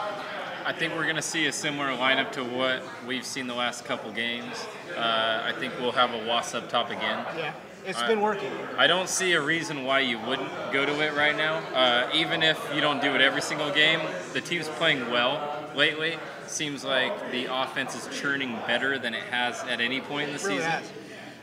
I 0.63 0.73
think 0.73 0.93
we're 0.93 1.03
going 1.03 1.15
to 1.15 1.21
see 1.21 1.47
a 1.47 1.51
similar 1.51 1.89
lineup 1.89 2.31
to 2.33 2.43
what 2.43 2.83
we've 3.05 3.25
seen 3.25 3.47
the 3.47 3.55
last 3.55 3.83
couple 3.83 4.11
games. 4.11 4.65
Uh, 4.95 5.41
I 5.45 5.53
think 5.59 5.73
we'll 5.79 5.91
have 5.91 6.13
a 6.13 6.25
Was 6.25 6.53
up 6.53 6.69
top 6.69 6.89
again. 6.89 7.25
Yeah. 7.37 7.53
It's 7.87 7.99
I- 7.99 8.07
been 8.07 8.19
working. 8.19 8.51
I 8.77 8.85
don't 8.85 9.07
see 9.07 9.31
a 9.31 9.41
reason 9.41 9.85
why 9.85 10.01
you 10.01 10.19
wouldn't 10.19 10.51
go 10.73 10.85
to 10.85 11.01
it 11.01 11.13
right 11.13 11.35
now. 11.35 11.59
Uh, 11.73 12.09
even 12.13 12.43
if 12.43 12.59
you 12.75 12.81
don't 12.81 13.01
do 13.01 13.15
it 13.15 13.21
every 13.21 13.41
single 13.41 13.71
game, 13.71 14.01
the 14.33 14.41
team's 14.41 14.67
playing 14.67 15.09
well 15.09 15.63
lately. 15.73 16.19
Seems 16.47 16.83
like 16.83 17.31
the 17.31 17.45
offense 17.45 17.95
is 17.95 18.19
churning 18.19 18.59
better 18.67 18.99
than 18.99 19.13
it 19.13 19.23
has 19.23 19.63
at 19.63 19.79
any 19.79 20.01
point 20.01 20.29
in 20.29 20.35
the 20.35 20.43
really 20.43 20.57
season. 20.57 20.71
has. 20.71 20.91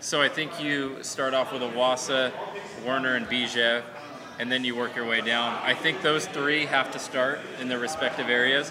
So 0.00 0.20
I 0.20 0.28
think 0.28 0.62
you 0.62 1.02
start 1.02 1.32
off 1.32 1.50
with 1.50 1.62
Iwasa, 1.62 2.30
Werner, 2.84 3.14
and 3.14 3.26
Bijev, 3.26 3.82
and 4.38 4.52
then 4.52 4.66
you 4.66 4.76
work 4.76 4.94
your 4.94 5.06
way 5.06 5.22
down. 5.22 5.58
I 5.62 5.72
think 5.72 6.02
those 6.02 6.26
three 6.26 6.66
have 6.66 6.92
to 6.92 6.98
start 6.98 7.40
in 7.58 7.68
their 7.68 7.78
respective 7.78 8.28
areas. 8.28 8.70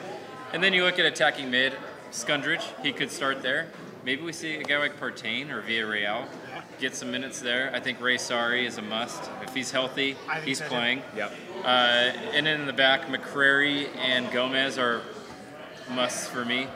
And 0.53 0.63
then 0.63 0.73
you 0.73 0.83
look 0.83 0.99
at 0.99 1.07
attacking 1.07 1.49
mid, 1.49 1.73
Skundrich, 2.11 2.61
he 2.83 2.93
could 2.93 3.09
start 3.09 3.41
there. 3.41 3.69
Maybe 4.05 4.21
we 4.21 4.31
see 4.31 4.57
a 4.57 4.63
guy 4.63 4.77
like 4.77 4.99
Partain 4.99 5.49
or 5.49 5.63
Villarreal 5.63 6.27
get 6.83 6.93
some 6.93 7.09
minutes 7.09 7.39
there. 7.39 7.71
I 7.73 7.79
think 7.79 8.01
Ray 8.01 8.17
Sari 8.17 8.65
is 8.65 8.77
a 8.77 8.81
must. 8.81 9.31
If 9.41 9.53
he's 9.53 9.71
healthy, 9.71 10.17
he's 10.43 10.57
so, 10.57 10.65
too. 10.65 10.69
playing. 10.69 11.01
Yep. 11.15 11.31
Uh, 11.63 11.67
and 12.33 12.45
then 12.45 12.59
in 12.59 12.67
the 12.67 12.73
back, 12.73 13.03
McCrary 13.03 13.87
and 13.95 14.29
Gomez 14.31 14.77
are 14.77 15.01
musts 15.91 16.27
for 16.27 16.43
me. 16.43 16.67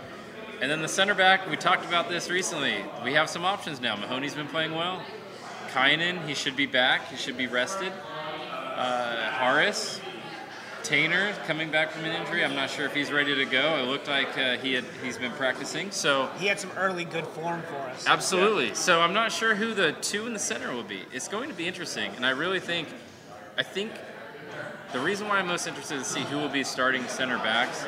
And 0.61 0.71
then 0.71 0.81
the 0.81 0.87
center 0.87 1.13
back, 1.13 1.49
we 1.49 1.57
talked 1.57 1.85
about 1.85 2.07
this 2.07 2.29
recently. 2.29 2.75
We 3.03 3.15
have 3.15 3.29
some 3.29 3.43
options 3.43 3.81
now. 3.81 3.97
Mahoney's 3.97 4.33
been 4.33 4.47
playing 4.47 4.75
well. 4.75 5.03
Kynan, 5.73 6.25
he 6.25 6.33
should 6.33 6.55
be 6.55 6.67
back. 6.67 7.09
He 7.09 7.17
should 7.17 7.37
be 7.37 7.47
rested. 7.47 7.91
Uh, 8.49 9.29
Harris, 9.31 9.99
Tainer 10.87 11.35
coming 11.45 11.69
back 11.69 11.91
from 11.91 12.05
an 12.05 12.13
injury. 12.13 12.45
I'm 12.45 12.55
not 12.55 12.69
sure 12.69 12.85
if 12.85 12.93
he's 12.93 13.11
ready 13.11 13.35
to 13.35 13.43
go. 13.43 13.77
It 13.77 13.87
looked 13.87 14.07
like 14.07 14.37
uh, 14.37 14.55
he 14.55 14.71
had 14.71 14.85
he's 15.03 15.17
been 15.17 15.33
practicing. 15.33 15.91
So 15.91 16.29
He 16.39 16.47
had 16.47 16.61
some 16.61 16.71
early 16.77 17.03
good 17.03 17.27
form 17.27 17.61
for 17.63 17.75
us. 17.75 18.07
Absolutely. 18.07 18.73
So 18.73 19.01
I'm 19.01 19.13
not 19.13 19.33
sure 19.33 19.53
who 19.53 19.73
the 19.73 19.91
two 19.99 20.27
in 20.27 20.33
the 20.33 20.39
center 20.39 20.73
will 20.73 20.83
be. 20.83 21.03
It's 21.11 21.27
going 21.27 21.49
to 21.49 21.55
be 21.55 21.67
interesting, 21.67 22.09
and 22.15 22.25
I 22.25 22.29
really 22.29 22.61
think, 22.61 22.87
I 23.57 23.63
think, 23.63 23.91
the 24.93 24.99
reason 25.01 25.27
why 25.27 25.39
I'm 25.39 25.47
most 25.47 25.67
interested 25.67 25.99
to 25.99 26.05
see 26.05 26.21
who 26.21 26.37
will 26.37 26.47
be 26.47 26.63
starting 26.63 27.05
center 27.09 27.37
backs 27.39 27.85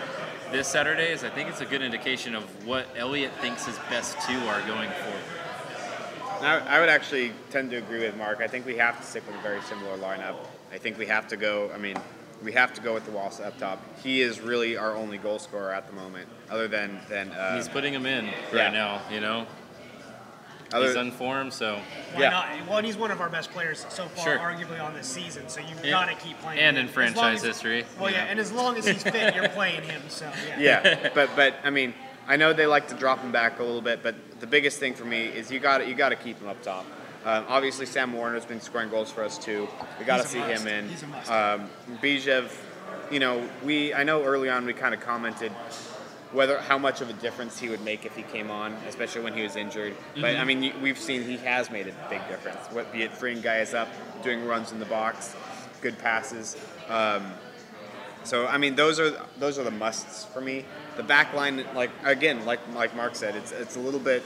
this 0.51 0.68
Saturday 0.68 1.13
is 1.13 1.24
I 1.24 1.29
think 1.29 1.48
it's 1.48 1.62
a 1.62 1.65
good 1.65 1.82
indication 1.82 2.36
of 2.36 2.44
what 2.65 2.86
Elliott 2.98 3.32
thinks 3.36 3.65
his 3.65 3.77
best 3.89 4.20
two 4.27 4.38
are 4.39 4.60
going 4.68 4.89
forward. 4.89 5.24
I, 6.41 6.77
I 6.77 6.79
would 6.82 6.89
actually 6.89 7.32
tend 7.50 7.72
to 7.72 7.77
agree 7.77 8.01
with 8.01 8.18
Mark. 8.18 8.41
I 8.41 8.48
think 8.48 8.65
we 8.65 8.75
have 8.75 9.00
to 9.00 9.06
stick 9.06 9.25
with 9.25 9.38
a 9.38 9.41
very 9.41 9.62
similar 9.62 9.98
lineup. 9.98 10.36
I 10.74 10.77
think 10.77 10.98
we 10.98 11.06
have 11.06 11.29
to 11.29 11.38
go. 11.38 11.72
I 11.74 11.77
mean, 11.77 11.96
we 12.43 12.51
have 12.53 12.74
to 12.74 12.81
go 12.81 12.93
with 12.93 13.05
the 13.05 13.12
Walls 13.12 13.39
up 13.39 13.58
top. 13.58 13.79
He 14.01 14.22
is 14.22 14.39
really 14.41 14.77
our 14.77 14.96
only 14.96 15.17
goal 15.17 15.39
scorer 15.39 15.74
at 15.74 15.88
the 15.88 15.93
moment, 15.93 16.27
other 16.50 16.67
than 16.67 17.00
than. 17.10 17.31
Uh, 17.31 17.55
He's 17.58 17.67
putting 17.69 17.93
him 17.93 18.05
in 18.05 18.25
right 18.25 18.53
Yeah. 18.53 18.69
now. 18.72 19.01
You 19.12 19.19
know, 19.19 19.48
other, 20.72 20.88
he's 20.88 20.96
unformed, 20.96 21.51
so 21.53 21.79
Why 22.13 22.22
Yeah. 22.22 22.29
not? 22.29 22.48
Well, 22.67 22.77
and 22.77 22.86
he's 22.86 22.98
one 22.98 23.12
of 23.12 23.22
our 23.22 23.29
best 23.29 23.51
players 23.51 23.86
so 23.89 24.05
far, 24.08 24.24
Sure. 24.24 24.38
arguably 24.39 24.81
on 24.84 24.93
this 24.93 25.08
season. 25.08 25.50
So 25.50 25.60
you've 25.62 25.79
And- 25.81 25.89
got 25.89 26.05
to 26.10 26.15
keep 26.15 26.39
playing. 26.41 26.60
Him. 26.60 26.65
And 26.67 26.77
him. 26.77 26.84
in 26.84 26.88
As 26.89 26.93
franchise 26.93 27.38
as- 27.39 27.43
history, 27.43 27.86
Well, 28.00 28.10
you 28.10 28.15
yeah, 28.17 28.25
and 28.25 28.39
as 28.39 28.51
long 28.51 28.77
as 28.77 28.86
he's 28.88 29.03
fit, 29.03 29.36
you're 29.36 29.50
playing 29.50 29.84
him. 29.84 30.01
So 30.10 30.29
yeah. 30.48 30.60
yeah, 30.84 31.10
but 31.13 31.29
but 31.36 31.55
I 31.63 31.69
mean, 31.72 31.93
I 32.27 32.36
know 32.38 32.53
they 32.53 32.67
like 32.67 32.88
to 32.89 32.96
drop 32.96 33.19
him 33.22 33.31
back 33.31 33.60
a 33.60 33.63
little 33.63 33.81
bit, 33.81 34.01
but 34.03 34.15
the 34.39 34.48
biggest 34.48 34.79
thing 34.79 34.93
for 34.93 35.05
me 35.05 35.25
is 35.25 35.51
you 35.51 35.60
got 35.60 35.86
you 35.88 35.96
got 35.96 36.10
to 36.10 36.15
keep 36.15 36.39
him 36.39 36.48
up 36.48 36.62
top. 36.62 36.86
Um, 37.25 37.45
obviously, 37.49 37.85
Sam 37.85 38.13
Werner's 38.13 38.45
been 38.45 38.61
scoring 38.61 38.89
goals 38.89 39.11
for 39.11 39.23
us 39.23 39.38
too. 39.38 39.67
We 39.99 40.05
got 40.05 40.21
to 40.21 40.27
see 40.27 40.39
must. 40.39 40.65
him 40.65 40.67
in. 40.67 40.89
He's. 40.89 41.03
Um, 41.29 41.69
Bijev, 42.01 42.51
you 43.11 43.19
know, 43.19 43.47
we 43.63 43.93
I 43.93 44.03
know 44.03 44.23
early 44.23 44.49
on 44.49 44.65
we 44.65 44.73
kind 44.73 44.93
of 44.93 45.01
commented 45.01 45.51
whether 46.31 46.59
how 46.59 46.77
much 46.77 47.01
of 47.01 47.09
a 47.09 47.13
difference 47.13 47.59
he 47.59 47.69
would 47.69 47.81
make 47.81 48.05
if 48.05 48.15
he 48.15 48.21
came 48.23 48.51
on, 48.51 48.73
especially 48.88 49.21
when 49.21 49.33
he 49.33 49.41
was 49.41 49.55
injured. 49.55 49.95
But 50.15 50.35
I 50.38 50.43
mean, 50.43 50.73
we've 50.81 50.97
seen 50.97 51.23
he 51.23 51.38
has 51.38 51.71
made 51.71 51.88
a 51.88 51.93
big 52.09 52.25
difference. 52.27 52.67
What 52.71 52.91
be 52.91 53.03
it 53.03 53.11
freeing 53.11 53.41
guys 53.41 53.73
up, 53.73 53.89
doing 54.23 54.45
runs 54.45 54.71
in 54.71 54.79
the 54.79 54.85
box, 54.85 55.35
good 55.81 55.97
passes. 55.97 56.55
Um, 56.88 57.25
so 58.23 58.47
I 58.47 58.57
mean, 58.57 58.75
those 58.75 58.99
are 58.99 59.11
those 59.39 59.57
are 59.57 59.63
the 59.63 59.71
musts 59.71 60.25
for 60.25 60.41
me. 60.41 60.65
The 60.97 61.03
back 61.03 61.33
line, 61.33 61.65
like 61.75 61.91
again, 62.03 62.45
like 62.45 62.59
like 62.75 62.95
Mark 62.95 63.15
said, 63.15 63.35
it's 63.35 63.51
it's 63.51 63.75
a 63.75 63.79
little 63.79 63.99
bit 63.99 64.23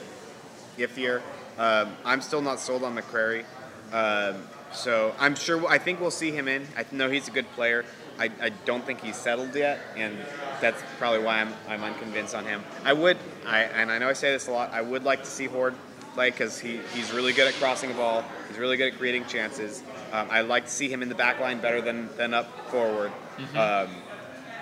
iffier. 0.77 1.21
Um, 1.57 1.95
I'm 2.03 2.21
still 2.21 2.41
not 2.41 2.59
sold 2.59 2.83
on 2.83 2.95
McCrary. 2.95 3.45
Um, 3.91 4.43
so 4.71 5.13
I'm 5.19 5.35
sure 5.35 5.65
I 5.67 5.77
think 5.77 5.99
we'll 5.99 6.11
see 6.11 6.31
him 6.31 6.47
in. 6.47 6.67
I 6.75 6.85
know 6.91 7.09
he's 7.09 7.27
a 7.27 7.31
good 7.31 7.49
player. 7.53 7.85
I, 8.17 8.29
I 8.41 8.49
don't 8.65 8.85
think 8.85 9.01
he's 9.01 9.15
settled 9.15 9.55
yet, 9.55 9.79
and 9.95 10.17
that's 10.61 10.81
probably 10.99 11.23
why 11.23 11.41
I'm, 11.41 11.53
I'm 11.67 11.83
unconvinced 11.83 12.35
on 12.35 12.45
him. 12.45 12.63
I 12.83 12.93
would, 12.93 13.17
I 13.45 13.61
and 13.61 13.91
I 13.91 13.97
know 13.97 14.09
I 14.09 14.13
say 14.13 14.31
this 14.31 14.47
a 14.47 14.51
lot. 14.51 14.71
I 14.71 14.81
would 14.81 15.03
like 15.03 15.23
to 15.23 15.29
see 15.29 15.45
Horde 15.45 15.75
play 16.13 16.29
because 16.29 16.59
he, 16.59 16.79
he's 16.93 17.11
really 17.11 17.33
good 17.33 17.47
at 17.47 17.55
crossing 17.55 17.89
the 17.89 17.95
ball. 17.95 18.23
He's 18.47 18.57
really 18.59 18.77
good 18.77 18.93
at 18.93 18.99
creating 18.99 19.25
chances. 19.25 19.83
Um, 20.11 20.27
I'd 20.29 20.41
like 20.47 20.65
to 20.65 20.71
see 20.71 20.87
him 20.89 21.01
in 21.01 21.09
the 21.09 21.15
back 21.15 21.39
line 21.39 21.59
better 21.59 21.81
than, 21.81 22.07
than 22.17 22.35
up 22.35 22.69
forward. 22.69 23.11
Um, 23.55 23.89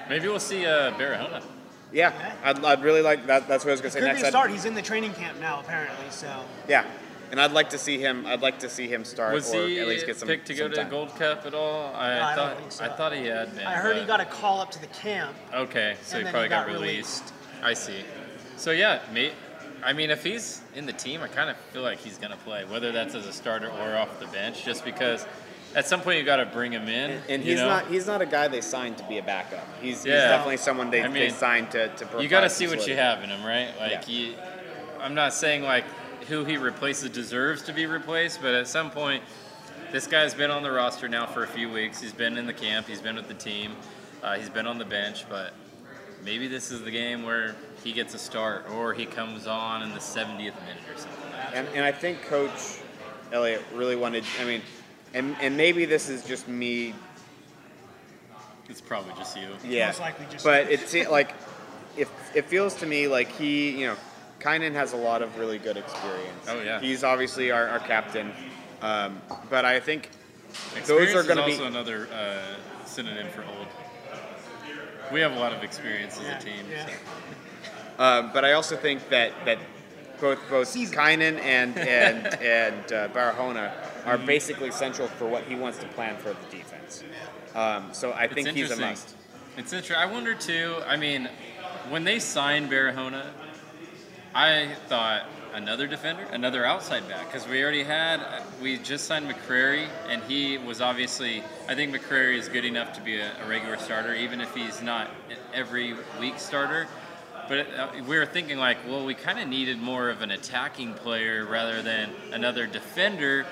maybe 0.09 0.27
we'll 0.29 0.39
see 0.39 0.65
uh, 0.65 0.91
Barahona. 0.91 1.43
Yeah, 1.91 2.35
I'd, 2.43 2.63
I'd 2.63 2.83
really 2.83 3.01
like 3.01 3.25
that. 3.27 3.47
That's 3.47 3.63
what 3.65 3.71
I 3.71 3.73
was 3.73 3.81
going 3.81 3.91
to 3.91 3.93
say 3.93 3.99
Could 3.99 4.05
next. 4.07 4.19
be 4.19 4.23
a 4.23 4.27
I'd- 4.27 4.31
start. 4.31 4.51
He's 4.51 4.65
in 4.65 4.73
the 4.73 4.81
training 4.81 5.13
camp 5.13 5.39
now, 5.39 5.59
apparently. 5.59 6.05
So 6.09 6.43
Yeah, 6.67 6.85
and 7.31 7.39
I'd 7.39 7.51
like 7.51 7.69
to 7.71 7.77
see 7.77 7.97
him. 7.99 8.25
I'd 8.25 8.41
like 8.41 8.59
to 8.59 8.69
see 8.69 8.87
him 8.87 9.03
start 9.05 9.33
Was 9.33 9.53
or 9.53 9.67
he 9.67 9.79
at 9.79 9.87
least 9.87 10.05
get 10.05 10.17
some. 10.17 10.27
picked 10.27 10.47
to 10.47 10.53
go 10.53 10.63
some 10.65 10.71
to 10.71 10.77
time. 10.77 10.89
Gold 10.89 11.15
Cup 11.15 11.45
at 11.45 11.53
all? 11.53 11.93
I, 11.95 12.15
No, 12.15 12.23
I 12.23 12.35
don't 12.35 12.47
thought 12.49 12.57
think 12.59 12.71
so. 12.71 12.83
I 12.85 12.89
thought 12.89 13.13
he 13.13 13.25
had 13.25 13.55
been. 13.55 13.65
I 13.65 13.73
heard 13.73 13.97
he 13.97 14.05
got 14.05 14.19
a 14.21 14.25
call 14.25 14.61
up 14.61 14.71
to 14.71 14.79
the 14.81 14.87
camp. 14.87 15.35
Okay, 15.53 15.95
so 16.03 16.17
he 16.17 16.23
probably 16.23 16.43
he 16.43 16.49
got, 16.49 16.67
got 16.67 16.73
released. 16.73 17.21
released. 17.21 17.33
I 17.63 17.73
see. 17.73 18.03
So 18.57 18.71
yeah, 18.71 19.01
mate. 19.13 19.33
I 19.83 19.93
mean, 19.93 20.11
if 20.11 20.23
he's 20.23 20.61
in 20.75 20.85
the 20.85 20.93
team, 20.93 21.21
I 21.23 21.27
kind 21.27 21.49
of 21.49 21.57
feel 21.73 21.81
like 21.81 21.97
he's 21.97 22.19
gonna 22.19 22.37
play, 22.37 22.65
whether 22.65 22.91
that's 22.91 23.15
as 23.15 23.25
a 23.25 23.33
starter 23.33 23.67
or 23.67 23.97
off 23.97 24.19
the 24.19 24.27
bench, 24.27 24.63
just 24.63 24.85
because 24.85 25.25
at 25.75 25.87
some 25.87 26.01
point 26.01 26.17
you 26.19 26.23
got 26.23 26.37
to 26.37 26.45
bring 26.45 26.71
him 26.71 26.87
in. 26.87 27.21
And 27.29 27.43
you 27.43 27.51
he's 27.51 27.59
know? 27.59 27.67
not. 27.69 27.87
He's 27.87 28.07
not 28.07 28.21
a 28.21 28.25
guy 28.25 28.47
they 28.47 28.61
signed 28.61 28.97
to 28.97 29.07
be 29.07 29.17
a 29.17 29.23
backup. 29.23 29.65
He's, 29.81 30.03
he's 30.03 30.13
definitely 30.13 30.57
someone 30.57 30.89
they, 30.91 31.01
I 31.01 31.07
they 31.07 31.27
mean, 31.27 31.31
signed 31.31 31.71
to 31.71 31.89
to. 31.89 32.21
you 32.21 32.27
got 32.27 32.41
to 32.41 32.49
see 32.49 32.67
what 32.67 32.87
you 32.87 32.95
have 32.95 33.23
in 33.23 33.29
him, 33.29 33.43
right? 33.45 33.69
Like, 33.79 33.91
Yeah. 33.91 34.01
he, 34.01 34.35
I'm 34.99 35.13
not 35.13 35.33
saying 35.33 35.63
like 35.63 35.85
who 36.27 36.45
he 36.45 36.57
replaces 36.57 37.09
deserves 37.09 37.63
to 37.63 37.73
be 37.73 37.85
replaced, 37.85 38.41
but 38.41 38.53
at 38.53 38.67
some 38.67 38.91
point, 38.91 39.23
this 39.91 40.07
guy's 40.07 40.33
been 40.33 40.51
on 40.51 40.63
the 40.63 40.71
roster 40.71 41.09
now 41.09 41.25
for 41.25 41.43
a 41.43 41.47
few 41.47 41.71
weeks. 41.71 42.01
He's 42.01 42.13
been 42.13 42.37
in 42.37 42.45
the 42.45 42.53
camp. 42.53 42.87
He's 42.87 43.01
been 43.01 43.15
with 43.15 43.27
the 43.27 43.33
team. 43.33 43.73
Uh, 44.23 44.35
he's 44.35 44.49
been 44.49 44.67
on 44.67 44.77
the 44.77 44.85
bench, 44.85 45.27
but 45.29 45.53
maybe 46.23 46.47
this 46.47 46.71
is 46.71 46.83
the 46.83 46.91
game 46.91 47.23
where 47.23 47.55
he 47.83 47.91
gets 47.91 48.13
a 48.13 48.19
start 48.19 48.69
or 48.69 48.93
he 48.93 49.05
comes 49.05 49.47
on 49.47 49.81
in 49.81 49.89
the 49.89 49.99
70th 49.99 50.37
minute 50.37 50.55
or 50.93 50.97
something. 50.97 51.31
And, 51.53 51.67
and 51.69 51.83
I 51.83 51.91
think 51.91 52.21
Coach 52.23 52.79
Elliott 53.31 53.63
really 53.73 53.95
wanted. 53.95 54.23
I 54.39 54.45
mean, 54.45 54.61
and 55.13 55.35
and 55.41 55.57
maybe 55.57 55.85
this 55.85 56.09
is 56.09 56.23
just 56.23 56.47
me. 56.47 56.93
It's 58.69 58.81
probably 58.81 59.13
just 59.17 59.35
you. 59.37 59.49
Yeah. 59.65 59.87
Most 59.87 59.99
likely 59.99 60.25
just- 60.31 60.45
But 60.45 60.71
it's 60.71 60.93
like, 61.09 61.33
if 61.97 62.09
it 62.33 62.45
feels 62.45 62.73
to 62.75 62.85
me 62.85 63.07
like 63.07 63.29
he, 63.33 63.71
you 63.71 63.87
know, 63.87 63.95
Kynan 64.39 64.73
has 64.73 64.93
a 64.93 64.97
lot 64.97 65.21
of 65.21 65.37
really 65.37 65.57
good 65.57 65.75
experience. 65.75 66.45
Oh, 66.47 66.61
yeah. 66.61 66.79
He's 66.79 67.03
obviously 67.03 67.51
our, 67.51 67.67
our 67.67 67.79
captain. 67.79 68.31
Um, 68.81 69.21
but 69.49 69.65
I 69.65 69.79
think 69.81 70.09
Experience 70.77 70.87
those 70.87 71.15
are 71.15 71.23
going 71.23 71.37
to 71.37 71.45
be 71.45 71.51
also 71.51 71.65
another 71.65 72.07
uh, 72.13 72.85
synonym 72.85 73.27
for 73.29 73.41
old. 73.43 73.67
We 75.11 75.19
have 75.19 75.33
a 75.33 75.39
lot 75.39 75.51
of 75.51 75.63
experience 75.63 76.17
as 76.17 76.23
Yeah, 76.23 76.37
a 76.37 76.41
team. 76.41 76.65
yeah. 76.71 76.85
so. 76.87 78.03
Um, 78.03 78.31
but 78.33 78.45
I 78.45 78.53
also 78.53 78.77
think 78.77 79.09
that 79.09 79.33
that 79.45 79.59
both 80.21 80.39
both 80.49 80.67
Season. 80.69 80.95
Kynan 80.97 81.39
and 81.41 81.77
and 81.77 82.25
and 82.41 82.93
uh, 82.93 83.07
Barahona 83.09 83.71
are 84.05 84.17
basically 84.17 84.71
central 84.71 85.07
for 85.07 85.27
what 85.27 85.43
he 85.43 85.55
wants 85.55 85.77
to 85.79 85.87
plan 85.87 86.17
for 86.17 86.29
the 86.29 86.57
defense. 86.57 87.03
Um, 87.55 87.89
so 87.93 88.13
I 88.13 88.27
think 88.27 88.49
he's 88.49 88.71
a 88.71 88.77
must. 88.77 89.15
It's 89.57 89.73
interesting. 89.73 89.97
I 89.97 90.05
wonder 90.05 90.33
too. 90.33 90.77
I 90.87 90.95
mean, 90.97 91.29
when 91.89 92.03
they 92.03 92.19
signed 92.19 92.69
Barahona, 92.69 93.25
I 94.33 94.75
thought 94.87 95.25
another 95.53 95.87
defender, 95.87 96.23
another 96.31 96.65
outside 96.65 97.07
back, 97.09 97.25
because 97.25 97.47
we 97.47 97.61
already 97.61 97.83
had. 97.83 98.21
We 98.61 98.77
just 98.77 99.05
signed 99.05 99.29
McCrary, 99.29 99.87
and 100.07 100.23
he 100.23 100.57
was 100.57 100.79
obviously. 100.79 101.43
I 101.67 101.75
think 101.75 101.93
McCrary 101.93 102.37
is 102.37 102.47
good 102.47 102.65
enough 102.65 102.93
to 102.93 103.01
be 103.01 103.19
a, 103.19 103.31
a 103.43 103.47
regular 103.47 103.77
starter, 103.77 104.13
even 104.13 104.39
if 104.39 104.55
he's 104.55 104.81
not 104.81 105.09
an 105.29 105.37
every 105.53 105.95
week 106.19 106.39
starter. 106.39 106.87
But 107.49 107.67
uh, 107.77 107.89
we 108.07 108.17
were 108.17 108.25
thinking 108.25 108.57
like, 108.57 108.77
well, 108.87 109.05
we 109.05 109.13
kind 109.13 109.37
of 109.37 109.47
needed 109.47 109.77
more 109.77 110.09
of 110.09 110.21
an 110.21 110.31
attacking 110.31 110.93
player 110.93 111.45
rather 111.45 111.81
than 111.81 112.09
another 112.31 112.65
defender. 112.65 113.45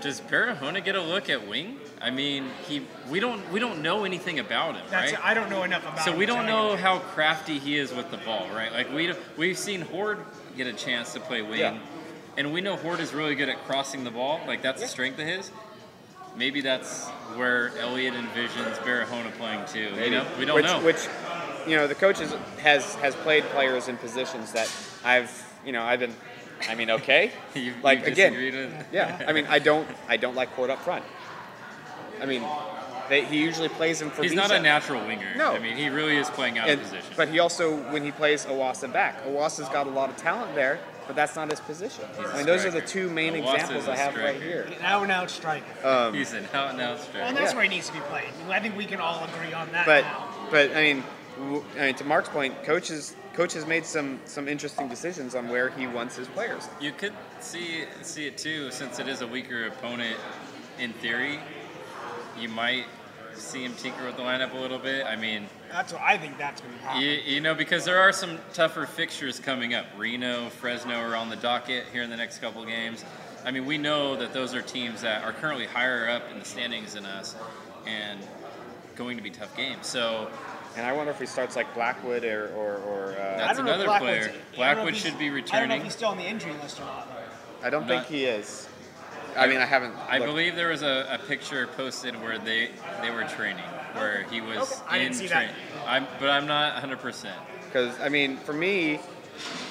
Does 0.00 0.20
Barahona 0.20 0.82
get 0.82 0.94
a 0.94 1.02
look 1.02 1.28
at 1.28 1.46
wing? 1.46 1.78
I 2.00 2.10
mean, 2.10 2.46
he 2.66 2.86
we 3.10 3.20
don't 3.20 3.50
we 3.52 3.60
don't 3.60 3.82
know 3.82 4.04
anything 4.04 4.38
about 4.38 4.74
him, 4.76 4.84
That's 4.90 5.12
right? 5.12 5.24
I 5.24 5.34
don't 5.34 5.50
know 5.50 5.62
enough 5.62 5.82
about. 5.82 6.04
So 6.04 6.12
him 6.12 6.18
we 6.18 6.26
don't 6.26 6.46
know 6.46 6.76
how 6.76 6.98
crafty 6.98 7.58
he 7.58 7.76
is 7.76 7.92
with 7.92 8.10
the 8.10 8.16
ball, 8.18 8.48
right? 8.54 8.72
Like 8.72 8.92
we 8.92 9.12
we've 9.36 9.58
seen 9.58 9.82
Horde 9.82 10.18
get 10.56 10.66
a 10.66 10.72
chance 10.72 11.12
to 11.12 11.20
play 11.20 11.42
wing, 11.42 11.60
Yeah. 11.60 11.78
and 12.36 12.52
we 12.52 12.60
know 12.60 12.76
Horde 12.76 13.00
is 13.00 13.12
really 13.12 13.34
good 13.34 13.48
at 13.48 13.64
crossing 13.66 14.04
the 14.04 14.10
ball. 14.10 14.40
Like 14.46 14.62
that's 14.62 14.82
a 14.82 14.88
strength 14.88 15.18
of 15.18 15.26
his. 15.26 15.50
Maybe 16.36 16.60
that's 16.60 17.08
where 17.34 17.76
Elliott 17.78 18.14
envisions 18.14 18.76
Barahona 18.78 19.32
playing 19.32 19.64
too. 19.66 19.94
You 20.02 20.10
know, 20.10 20.26
we 20.38 20.44
don't 20.44 20.54
which, 20.56 20.64
know. 20.64 20.80
Which, 20.80 21.08
you 21.66 21.76
know, 21.76 21.86
the 21.86 21.94
coach 21.94 22.18
has 22.62 22.94
has 22.96 23.14
played 23.16 23.44
players 23.44 23.88
in 23.88 23.96
positions 23.96 24.52
that 24.52 24.72
I've, 25.04 25.30
you 25.66 25.72
know, 25.72 25.82
I've 25.82 26.00
been 26.00 26.14
I 26.68 26.74
mean, 26.74 26.90
okay. 26.90 27.32
You, 27.54 27.74
like 27.82 28.00
you 28.00 28.12
again, 28.12 28.32
with- 28.34 28.86
yeah. 28.92 29.24
I 29.26 29.32
mean, 29.32 29.46
I 29.46 29.58
don't, 29.58 29.88
I 30.08 30.16
don't 30.16 30.34
like 30.36 30.48
Horde 30.50 30.70
up 30.70 30.80
front. 30.80 31.04
I 32.20 32.26
mean, 32.26 32.44
they, 33.08 33.24
he 33.24 33.38
usually 33.42 33.68
plays 33.68 34.00
him 34.00 34.10
for. 34.10 34.22
He's 34.22 34.34
not 34.34 34.50
a 34.50 34.60
natural 34.60 35.04
winger. 35.06 35.34
No. 35.36 35.52
I 35.52 35.58
mean, 35.58 35.76
he 35.76 35.88
really 35.88 36.16
is 36.16 36.28
playing 36.30 36.58
out 36.58 36.68
And, 36.68 36.80
of 36.80 36.86
position. 36.86 37.14
but 37.16 37.28
he 37.28 37.38
also, 37.38 37.76
when 37.92 38.04
he 38.04 38.12
plays 38.12 38.44
Iwasa 38.46 38.92
back, 38.92 39.24
Iwasa's 39.24 39.68
got 39.70 39.86
a 39.86 39.90
lot 39.90 40.10
of 40.10 40.16
talent 40.16 40.54
there, 40.54 40.78
but 41.06 41.16
that's 41.16 41.34
not 41.34 41.50
his 41.50 41.58
position. 41.60 42.04
He's 42.16 42.26
a 42.26 42.28
I 42.28 42.36
mean, 42.36 42.46
those 42.46 42.64
are 42.64 42.70
the 42.70 42.80
two 42.82 43.08
main 43.10 43.32
Iwasa's 43.34 43.54
examples 43.62 43.88
I 43.88 43.96
have 43.96 44.14
right 44.16 44.40
here. 44.40 44.62
An 44.62 44.74
out 44.82 45.02
and 45.02 45.10
out 45.12 45.28
striker. 45.30 45.64
Um, 45.86 46.14
He's 46.14 46.32
an 46.34 46.46
out 46.52 46.70
and 46.70 46.80
out 46.80 47.00
striker. 47.00 47.20
and 47.26 47.36
that's 47.36 47.50
yeah. 47.52 47.56
where 47.56 47.64
he 47.64 47.70
needs 47.70 47.88
to 47.88 47.94
be 47.94 48.00
played. 48.00 48.28
I 48.48 48.60
think 48.60 48.76
we 48.76 48.84
can 48.84 49.00
all 49.00 49.24
agree 49.24 49.52
on 49.52 49.72
that 49.72 49.86
but, 49.86 50.02
now. 50.02 50.28
but 50.50 50.70
I 50.76 50.82
mean, 50.82 51.04
w- 51.38 51.64
I 51.78 51.86
mean, 51.86 51.94
to 51.96 52.04
Mark's 52.04 52.28
point, 52.28 52.62
coaches, 52.62 53.16
coach 53.34 53.52
has 53.54 53.66
made 53.66 53.84
some 53.84 54.20
some 54.24 54.48
interesting 54.48 54.88
decisions 54.88 55.34
on 55.34 55.48
where 55.48 55.70
he 55.70 55.86
wants 55.86 56.16
his 56.16 56.28
players. 56.28 56.68
You 56.80 56.92
could 56.92 57.12
see 57.40 57.84
see 58.02 58.26
it 58.26 58.36
too, 58.38 58.70
since 58.70 58.98
it 58.98 59.08
is 59.08 59.22
a 59.22 59.26
weaker 59.26 59.66
opponent. 59.66 60.16
In 60.78 60.92
theory, 60.94 61.38
you 62.38 62.48
might 62.48 62.86
see 63.34 63.64
him 63.64 63.74
tinker 63.74 64.04
with 64.06 64.16
the 64.16 64.22
lineup 64.22 64.54
a 64.54 64.56
little 64.56 64.78
bit. 64.78 65.04
I 65.04 65.14
mean, 65.14 65.46
That's 65.70 65.92
what 65.92 66.00
I 66.02 66.16
think 66.16 66.38
that's 66.38 66.60
going 66.62 66.72
to 66.74 66.80
happen. 66.80 67.02
you, 67.02 67.10
you 67.10 67.40
know, 67.40 67.54
because 67.54 67.84
there 67.84 67.98
are 67.98 68.12
some 68.12 68.38
tougher 68.54 68.86
fixtures 68.86 69.38
coming 69.38 69.74
up. 69.74 69.86
Reno, 69.98 70.48
Fresno 70.48 70.94
are 70.96 71.14
on 71.16 71.28
the 71.28 71.36
docket 71.36 71.84
here 71.92 72.02
in 72.02 72.08
the 72.10 72.16
next 72.16 72.38
couple 72.38 72.64
games. 72.64 73.04
I 73.44 73.50
mean, 73.50 73.66
we 73.66 73.76
know 73.78 74.16
that 74.16 74.32
those 74.32 74.54
are 74.54 74.62
teams 74.62 75.02
that 75.02 75.22
are 75.22 75.32
currently 75.32 75.66
higher 75.66 76.08
up 76.08 76.22
in 76.32 76.38
the 76.38 76.44
standings 76.44 76.94
than 76.94 77.04
us, 77.04 77.36
and 77.86 78.20
going 78.96 79.16
to 79.16 79.22
be 79.22 79.30
tough 79.30 79.54
games. 79.56 79.86
So 79.86 80.30
And 80.76 80.86
I 80.86 80.92
wonder 80.92 81.10
if 81.10 81.18
he 81.18 81.26
starts 81.26 81.56
like 81.56 81.72
Blackwood 81.74 82.24
or 82.24 82.48
or, 82.56 82.76
or 82.76 83.04
uh, 83.12 83.14
That's 83.36 83.56
don't 83.56 83.66
know 83.66 83.72
if 83.72 83.80
another 83.80 83.84
Blackwood's- 83.86 84.26
player. 84.28 84.66
I 84.70 84.74
don't 84.74 84.84
know 84.84 84.88
if 84.88 84.94
Blackwood 84.94 84.96
should 84.96 85.18
be 85.18 85.30
returning. 85.30 85.54
I 85.56 85.58
don't 85.60 85.68
know 85.70 85.74
if 85.76 85.82
he's 85.84 85.94
still 85.94 86.08
on 86.10 86.16
the 86.16 86.26
injury 86.26 86.52
list 86.62 86.78
or 86.80 86.84
not. 86.84 87.08
though. 87.08 87.66
I 87.66 87.70
don't 87.70 87.86
think 87.86 88.06
he 88.06 88.24
is. 88.24 88.68
I 89.36 89.46
mean, 89.46 89.58
I 89.58 89.64
haven't. 89.66 89.94
I 90.08 90.18
looked. 90.18 90.30
believe 90.30 90.56
there 90.56 90.68
was 90.68 90.82
a, 90.82 91.06
a 91.10 91.18
picture 91.26 91.66
posted 91.68 92.20
where 92.22 92.38
they 92.38 92.70
they 93.02 93.10
were 93.10 93.24
training, 93.24 93.64
where 93.94 94.24
he 94.30 94.40
was 94.40 94.80
Okay, 94.82 94.96
in 94.96 95.02
didn't 95.02 95.16
see 95.16 95.26
that. 95.28 95.34
training. 95.54 95.54
I'm, 95.86 96.06
but 96.18 96.30
I'm 96.30 96.46
not 96.46 96.72
100. 96.74 96.98
percent 97.00 97.36
Because 97.66 97.98
I 98.00 98.08
mean, 98.08 98.36
for 98.38 98.52
me, 98.52 98.98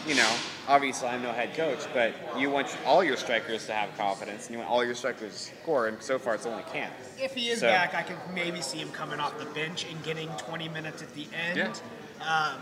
you 0.08 0.16
know, 0.16 0.36
obviously 0.68 1.08
I'm 1.08 1.22
no 1.22 1.32
head 1.32 1.54
coach, 1.56 1.80
but 1.94 2.14
you 2.38 2.50
want 2.50 2.76
all 2.86 3.04
your 3.04 3.18
strikers 3.18 3.66
to 3.68 3.74
have 3.74 3.96
confidence, 3.98 4.48
and 4.48 4.54
you 4.54 4.60
want 4.60 4.70
all 4.70 4.84
your 4.84 4.96
strikers 4.96 5.32
to 5.34 5.56
score. 5.62 5.88
And 5.88 6.02
so 6.02 6.18
far, 6.20 6.36
it's 6.36 6.46
only 6.46 6.64
Cam. 6.72 6.92
If 7.18 7.34
he 7.34 7.50
is 7.50 7.60
So- 7.60 7.68
back, 7.68 7.94
I 7.94 8.04
could 8.04 8.18
maybe 8.34 8.62
see 8.62 8.78
him 8.80 8.92
coming 8.92 9.20
off 9.20 9.38
the 9.38 9.46
bench 9.46 9.86
and 9.90 10.02
getting 10.04 10.30
20 10.38 10.70
minutes 10.70 11.02
at 11.02 11.14
the 11.14 11.28
end. 11.34 11.58
Yeah. 11.58 12.54
Um, 12.54 12.62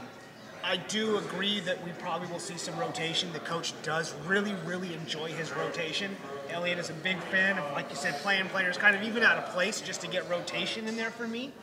I 0.64 0.78
do 0.78 1.18
agree 1.18 1.62
that 1.62 1.82
we 1.86 1.92
probably 1.92 2.28
will 2.28 2.40
see 2.40 2.58
some 2.58 2.78
rotation. 2.78 3.32
The 3.32 3.40
coach 3.40 3.74
does 3.84 4.14
really, 4.26 4.54
really 4.66 4.94
enjoy 4.94 5.28
his 5.32 5.52
rotation. 5.54 6.16
Elliott 6.50 6.78
is 6.80 6.90
a 6.90 6.94
big 6.94 7.18
fan 7.24 7.58
of, 7.58 7.72
like 7.74 7.90
you 7.90 7.96
said, 7.96 8.16
playing 8.16 8.48
players 8.50 8.78
kind 8.78 8.96
of 8.96 9.02
even 9.04 9.24
out 9.24 9.38
of 9.38 9.46
place 9.54 9.80
just 9.80 10.02
to 10.02 10.08
get 10.08 10.30
rotation 10.30 10.88
in 10.88 10.98
there 10.98 11.12
for 11.12 11.28
me. 11.28 11.54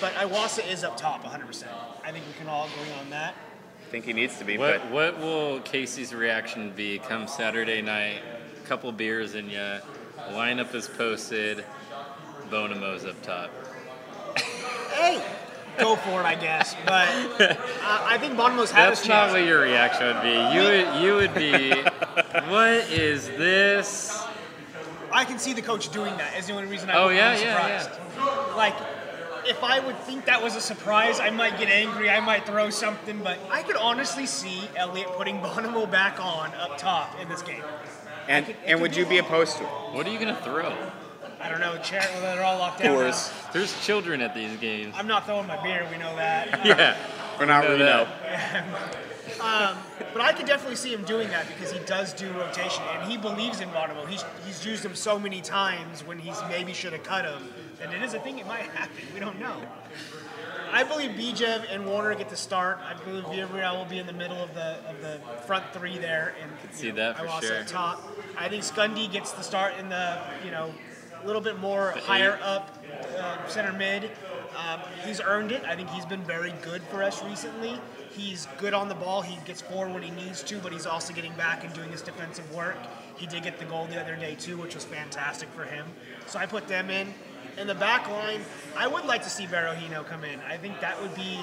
But 0.00 0.12
Iwasa 0.14 0.66
is 0.70 0.84
up 0.84 0.96
top 0.96 1.24
100%. 1.24 1.64
I 2.04 2.12
think 2.12 2.26
we 2.26 2.32
can 2.34 2.48
all 2.48 2.66
agree 2.66 2.92
on 3.00 3.10
that. 3.10 3.34
I 3.90 3.92
think 3.92 4.04
he 4.04 4.12
needs 4.12 4.38
to 4.38 4.44
be, 4.44 4.56
What 4.56 4.82
but 4.82 4.90
what 4.92 5.18
will 5.18 5.58
Casey's 5.62 6.14
reaction 6.14 6.70
be 6.76 7.00
come 7.00 7.26
Saturday 7.26 7.82
night? 7.82 8.20
Couple 8.64 8.92
beers 8.92 9.34
in 9.34 9.50
ya, 9.50 9.78
lineup 10.30 10.72
is 10.76 10.86
posted, 10.86 11.64
Bonomo's 12.48 13.04
up 13.04 13.20
top. 13.22 13.50
Hey, 14.92 15.20
go 15.76 15.96
for 15.96 16.20
it, 16.20 16.24
I 16.24 16.36
guess. 16.36 16.76
But 16.86 17.08
uh, 17.40 17.56
I 17.82 18.16
think 18.18 18.36
Bonomo's 18.36 18.70
had 18.70 18.90
That's 18.90 19.00
his 19.00 19.08
not 19.08 19.22
chance. 19.22 19.32
what 19.32 19.44
your 19.44 19.62
reaction 19.62 20.06
would 20.06 20.22
be. 20.22 20.54
You 20.54 20.62
would 20.62 21.02
you 21.02 21.14
would 21.16 21.34
be, 21.34 21.72
what 22.48 22.88
is 22.92 23.26
this? 23.30 24.22
I 25.10 25.24
can 25.24 25.40
see 25.40 25.52
the 25.52 25.62
coach 25.62 25.88
doing 25.88 26.16
that. 26.18 26.38
Is 26.38 26.46
the 26.46 26.52
only 26.52 26.66
reason 26.68 26.90
I 26.90 26.94
Oh, 26.96 27.06
would 27.06 27.16
yeah, 27.16 27.34
be 27.34 27.42
yeah, 27.42 27.80
surprised. 27.80 28.56
Like, 28.56 28.76
if 29.50 29.62
I 29.64 29.80
would 29.80 29.98
think 30.00 30.24
that 30.26 30.42
was 30.42 30.56
a 30.56 30.60
surprise, 30.60 31.20
I 31.20 31.30
might 31.30 31.58
get 31.58 31.68
angry. 31.68 32.08
I 32.08 32.20
might 32.20 32.46
throw 32.46 32.70
something. 32.70 33.18
But 33.22 33.38
I 33.50 33.62
could 33.62 33.76
honestly 33.76 34.26
see 34.26 34.62
Elliott 34.76 35.08
putting 35.16 35.40
Bonomo 35.42 35.90
back 35.90 36.18
on 36.24 36.54
up 36.54 36.78
top 36.78 37.20
in 37.20 37.28
this 37.28 37.42
game. 37.42 37.62
and 38.28 38.46
could- 38.46 38.54
it 38.54 38.58
and 38.66 38.74
could 38.76 38.82
would 38.82 38.90
be 38.92 38.96
you 38.98 39.06
be 39.06 39.18
opposed 39.18 39.56
to 39.58 39.64
it? 39.64 39.68
What 39.92 40.06
are 40.06 40.10
you 40.10 40.18
gonna 40.18 40.40
throw? 40.42 40.72
I 41.42 41.48
don't 41.48 41.60
know. 41.60 41.76
Chair, 41.78 42.02
well, 42.14 42.20
they're 42.36 42.44
all 42.44 42.58
locked 42.58 42.82
down. 42.82 42.94
Course. 42.94 43.30
now. 43.46 43.50
There's 43.52 43.84
children 43.86 44.20
at 44.20 44.34
these 44.34 44.54
games. 44.58 44.94
I'm 44.96 45.06
not 45.06 45.24
throwing 45.24 45.46
my 45.46 45.60
beer. 45.62 45.86
We 45.90 45.96
know 45.98 46.14
that. 46.16 46.64
Yeah. 46.66 46.96
Or 47.38 47.46
not 47.46 47.64
know 47.64 48.06
That. 49.40 49.76
But 50.12 50.22
I 50.22 50.32
could 50.32 50.46
definitely 50.46 50.76
see 50.76 50.92
him 50.92 51.04
doing 51.04 51.28
that 51.28 51.46
because 51.46 51.72
he 51.72 51.78
does 51.80 52.12
do 52.12 52.30
rotation 52.32 52.82
and 52.92 53.10
he 53.10 53.16
believes 53.16 53.60
in 53.60 53.68
Bonomo. 53.70 54.06
He's, 54.08 54.24
he's 54.44 54.64
used 54.64 54.84
him 54.84 54.94
so 54.94 55.18
many 55.18 55.40
times 55.40 56.04
when 56.04 56.18
he's 56.18 56.40
maybe 56.48 56.72
should 56.72 56.92
have 56.92 57.04
cut 57.04 57.24
him. 57.24 57.48
And 57.82 57.92
it 57.92 58.02
is 58.02 58.14
a 58.14 58.20
thing, 58.20 58.38
it 58.38 58.46
might 58.46 58.62
happen. 58.62 59.04
We 59.14 59.20
don't 59.20 59.38
know. 59.38 59.56
I 60.72 60.84
believe 60.84 61.10
Bijev 61.10 61.64
and 61.70 61.86
Werner 61.86 62.14
get 62.14 62.28
the 62.28 62.36
start. 62.36 62.78
I 62.78 62.94
believe 62.94 63.24
Villarreal 63.24 63.76
will 63.76 63.84
be 63.86 63.98
in 63.98 64.06
the 64.06 64.12
middle 64.12 64.36
of 64.36 64.54
the 64.54 64.78
of 64.88 65.00
the 65.00 65.20
front 65.46 65.64
three 65.72 65.98
there, 65.98 66.34
and 66.40 66.50
you 66.50 66.68
see 66.72 66.88
know, 66.90 66.94
that 66.96 67.18
for 67.18 67.26
Iwasa 67.26 67.42
sure. 67.42 67.60
up 67.60 67.66
top. 67.66 68.16
I 68.38 68.48
think 68.48 68.62
Skundy 68.62 69.10
gets 69.10 69.32
the 69.32 69.42
start 69.42 69.74
in 69.80 69.88
the 69.88 70.20
you 70.44 70.52
know 70.52 70.72
a 71.22 71.26
little 71.26 71.42
bit 71.42 71.58
more 71.58 71.92
higher 71.92 72.36
eight. 72.36 72.42
up 72.42 72.78
uh, 73.18 73.46
center 73.48 73.72
mid. 73.72 74.10
Um, 74.56 74.80
he's 75.04 75.20
earned 75.20 75.52
it. 75.52 75.64
I 75.64 75.74
think 75.74 75.90
he's 75.90 76.06
been 76.06 76.22
very 76.22 76.52
good 76.62 76.82
for 76.84 77.02
us 77.02 77.22
recently. 77.24 77.80
He's 78.10 78.46
good 78.58 78.74
on 78.74 78.88
the 78.88 78.94
ball. 78.94 79.22
He 79.22 79.38
gets 79.46 79.60
forward 79.60 79.94
when 79.94 80.02
he 80.02 80.10
needs 80.10 80.42
to, 80.44 80.58
but 80.58 80.72
he's 80.72 80.86
also 80.86 81.12
getting 81.12 81.32
back 81.34 81.64
and 81.64 81.72
doing 81.72 81.90
his 81.90 82.02
defensive 82.02 82.52
work. 82.54 82.76
He 83.16 83.26
did 83.26 83.42
get 83.42 83.58
the 83.58 83.64
goal 83.64 83.86
the 83.86 84.00
other 84.00 84.16
day 84.16 84.34
too, 84.34 84.56
which 84.56 84.74
was 84.74 84.84
fantastic 84.84 85.48
for 85.50 85.64
him. 85.64 85.86
So 86.26 86.38
I 86.38 86.46
put 86.46 86.66
them 86.66 86.90
in. 86.90 87.12
In 87.58 87.66
the 87.66 87.74
back 87.74 88.08
line, 88.08 88.40
I 88.76 88.86
would 88.86 89.04
like 89.04 89.22
to 89.24 89.30
see 89.30 89.44
Barahona 89.44 90.06
come 90.06 90.24
in. 90.24 90.40
I 90.40 90.56
think 90.56 90.80
that 90.80 91.00
would 91.02 91.14
be 91.14 91.38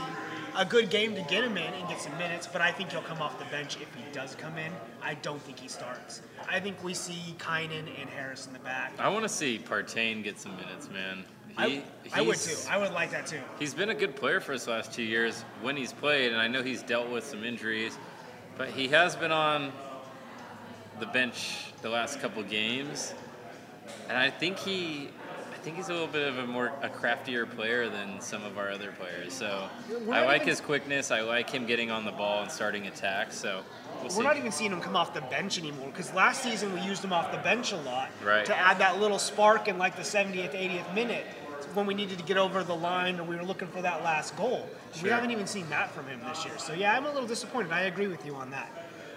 a 0.57 0.65
good 0.65 0.89
game 0.89 1.13
to 1.15 1.21
get 1.23 1.43
him 1.43 1.57
in 1.57 1.73
and 1.73 1.87
get 1.87 2.01
some 2.01 2.17
minutes, 2.17 2.47
but 2.47 2.61
I 2.61 2.71
think 2.71 2.91
he'll 2.91 3.01
come 3.01 3.21
off 3.21 3.37
the 3.37 3.45
bench 3.45 3.77
if 3.79 3.93
he 3.93 4.03
does 4.11 4.33
come 4.35 4.57
in. 4.57 4.71
I 5.01 5.13
don't 5.15 5.41
think 5.41 5.59
he 5.59 5.67
starts. 5.67 6.21
I 6.49 6.59
think 6.59 6.83
we 6.83 6.93
see 6.93 7.35
Kynan 7.37 7.87
and 7.99 8.09
Harris 8.09 8.47
in 8.47 8.53
the 8.53 8.59
back. 8.59 8.93
I 8.97 9.09
want 9.09 9.23
to 9.23 9.29
see 9.29 9.59
Partain 9.59 10.23
get 10.23 10.39
some 10.39 10.55
minutes, 10.55 10.89
man. 10.89 11.25
He, 11.65 11.77
I, 12.13 12.19
I 12.19 12.21
would 12.21 12.37
too. 12.37 12.55
I 12.69 12.77
would 12.77 12.91
like 12.93 13.11
that 13.11 13.25
too. 13.27 13.39
He's 13.59 13.73
been 13.73 13.89
a 13.89 13.95
good 13.95 14.15
player 14.15 14.39
for 14.39 14.53
us 14.53 14.67
last 14.67 14.93
two 14.93 15.03
years 15.03 15.43
when 15.61 15.75
he's 15.75 15.93
played, 15.93 16.31
and 16.31 16.39
I 16.41 16.47
know 16.47 16.61
he's 16.61 16.83
dealt 16.83 17.09
with 17.09 17.23
some 17.25 17.43
injuries, 17.43 17.97
but 18.57 18.69
he 18.69 18.87
has 18.89 19.15
been 19.15 19.31
on 19.31 19.71
the 20.99 21.05
bench 21.07 21.71
the 21.81 21.89
last 21.89 22.19
couple 22.19 22.43
games, 22.43 23.13
and 24.09 24.17
I 24.17 24.29
think 24.29 24.57
he, 24.57 25.09
I 25.53 25.57
think 25.57 25.77
he's 25.77 25.89
a 25.89 25.93
little 25.93 26.07
bit 26.07 26.27
of 26.27 26.37
a 26.39 26.45
more 26.47 26.71
a 26.81 26.89
craftier 26.89 27.45
player 27.45 27.89
than 27.89 28.21
some 28.21 28.43
of 28.43 28.57
our 28.57 28.69
other 28.69 28.91
players. 28.99 29.33
So 29.33 29.67
I 30.11 30.25
like 30.25 30.37
even- 30.41 30.47
his 30.49 30.61
quickness. 30.61 31.11
I 31.11 31.21
like 31.21 31.49
him 31.49 31.65
getting 31.65 31.89
on 31.91 32.05
the 32.05 32.11
ball 32.11 32.41
and 32.43 32.51
starting 32.51 32.87
attacks. 32.87 33.35
So 33.37 33.63
we'll 34.03 34.15
we're 34.15 34.23
not 34.23 34.37
even 34.37 34.51
seeing 34.51 34.71
him 34.71 34.81
come 34.81 34.95
off 34.95 35.13
the 35.13 35.21
bench 35.21 35.57
anymore 35.57 35.87
because 35.87 36.13
last 36.13 36.43
season 36.43 36.71
we 36.73 36.81
used 36.81 37.03
him 37.03 37.13
off 37.13 37.31
the 37.31 37.39
bench 37.39 37.71
a 37.73 37.77
lot 37.77 38.09
Right. 38.23 38.45
to 38.45 38.55
add 38.55 38.77
that 38.79 38.99
little 38.99 39.19
spark 39.19 39.67
in 39.67 39.77
like 39.79 39.95
the 39.95 40.03
70th, 40.03 40.53
80th 40.53 40.93
minute 40.93 41.25
when 41.73 41.85
we 41.85 41.93
needed 41.93 42.17
to 42.17 42.23
get 42.23 42.37
over 42.37 42.63
the 42.63 42.75
line 42.75 43.19
or 43.19 43.23
we 43.23 43.35
were 43.35 43.43
looking 43.43 43.67
for 43.67 43.81
that 43.81 44.03
last 44.03 44.35
goal. 44.35 44.67
We 45.01 45.09
haven't 45.09 45.31
even 45.31 45.47
seen 45.47 45.69
that 45.69 45.91
from 45.91 46.07
him 46.07 46.21
this 46.27 46.45
year. 46.45 46.57
So 46.57 46.73
yeah, 46.73 46.95
I'm 46.95 47.05
a 47.05 47.11
little 47.11 47.27
disappointed. 47.27 47.71
I 47.71 47.81
agree 47.81 48.07
with 48.07 48.25
you 48.25 48.35
on 48.35 48.49
that. 48.51 48.69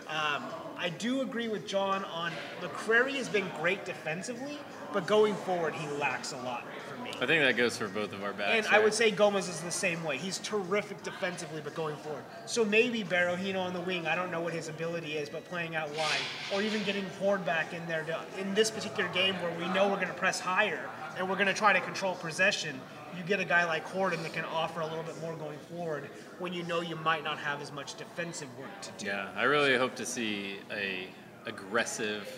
Um, 0.09 0.44
I 0.76 0.88
do 0.88 1.20
agree 1.20 1.48
with 1.48 1.66
John 1.66 2.05
on 2.05 2.33
McCrary 2.61 3.14
has 3.14 3.29
been 3.29 3.46
great 3.61 3.85
defensively, 3.85 4.59
but 4.92 5.07
going 5.07 5.35
forward 5.35 5.74
he 5.74 5.87
lacks 5.98 6.33
a 6.33 6.37
lot 6.38 6.64
for 6.88 7.00
me. 7.05 7.11
I 7.20 7.26
think 7.26 7.44
that 7.44 7.57
goes 7.57 7.76
for 7.76 7.87
both 7.87 8.12
of 8.12 8.24
our 8.24 8.33
backs. 8.33 8.66
And 8.66 8.74
I 8.74 8.83
would 8.83 8.94
say 8.94 9.11
Gomez 9.11 9.48
is 9.48 9.61
the 9.61 9.70
same 9.70 10.03
way. 10.03 10.16
He's 10.16 10.38
terrific 10.38 11.03
defensively, 11.03 11.61
but 11.62 11.74
going 11.74 11.96
forward. 11.96 12.24
So 12.46 12.64
maybe 12.64 13.05
Barahona 13.05 13.61
on 13.61 13.72
the 13.72 13.81
wing. 13.83 14.07
I 14.07 14.14
don't 14.16 14.33
know 14.33 14.40
what 14.40 14.55
his 14.55 14.68
ability 14.68 15.18
is, 15.18 15.29
but 15.29 15.44
playing 15.44 15.76
out 15.76 15.94
wide, 15.96 16.18
or 16.53 16.62
even 16.62 16.83
getting 16.85 17.05
Ford 17.05 17.44
back 17.44 17.72
in 17.72 17.87
there 17.87 18.03
to, 18.05 18.18
in 18.40 18.55
this 18.55 18.70
particular 18.70 19.09
game 19.11 19.35
where 19.37 19.53
we 19.59 19.68
know 19.74 19.88
we're 19.88 19.96
going 19.96 20.09
to 20.09 20.14
press 20.14 20.40
higher 20.40 20.88
and 21.18 21.29
we're 21.29 21.35
going 21.37 21.46
to 21.46 21.55
try 21.55 21.73
to 21.73 21.81
control 21.81 22.14
possession. 22.14 22.79
You 23.16 23.25
get 23.25 23.40
a 23.40 23.44
guy 23.44 23.64
like 23.64 23.87
Horden 23.88 24.23
that 24.23 24.33
can 24.33 24.44
offer 24.44 24.81
a 24.81 24.87
little 24.87 25.03
bit 25.03 25.20
more 25.20 25.35
going 25.35 25.59
forward 25.70 26.05
when 26.38 26.53
you 26.53 26.62
know 26.64 26.81
you 26.81 26.96
might 26.96 27.25
not 27.25 27.38
have 27.38 27.61
as 27.61 27.73
much 27.73 27.94
defensive 27.96 28.49
work 28.59 28.81
to 28.83 28.90
do. 28.99 29.07
Yeah, 29.07 29.29
I 29.37 29.42
really 29.44 29.77
hope 29.77 29.94
to 29.96 30.07
see 30.07 30.59
a 30.73 31.09
aggressive 31.46 32.29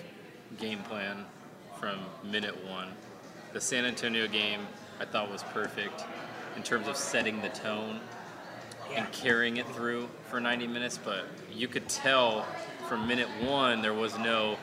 game 0.58 0.78
plan 0.80 1.24
from 1.78 1.98
minute 2.24 2.54
one. 2.66 2.88
The 3.52 3.60
San 3.60 3.84
Antonio 3.84 4.26
game 4.26 4.60
I 5.00 5.04
thought 5.04 5.30
was 5.30 5.42
perfect 5.42 6.04
in 6.56 6.62
terms 6.62 6.88
of 6.88 6.96
setting 6.96 7.40
the 7.42 7.48
tone 7.50 8.00
Yeah. 8.90 9.04
and 9.04 9.12
carrying 9.12 9.58
it 9.58 9.66
through 9.68 10.08
for 10.30 10.40
90 10.40 10.66
minutes, 10.66 10.98
but 11.02 11.24
you 11.52 11.68
could 11.68 11.88
tell 11.88 12.46
from 12.88 13.06
minute 13.06 13.28
one 13.42 13.82
there 13.82 13.94
was 13.94 14.16
no 14.18 14.56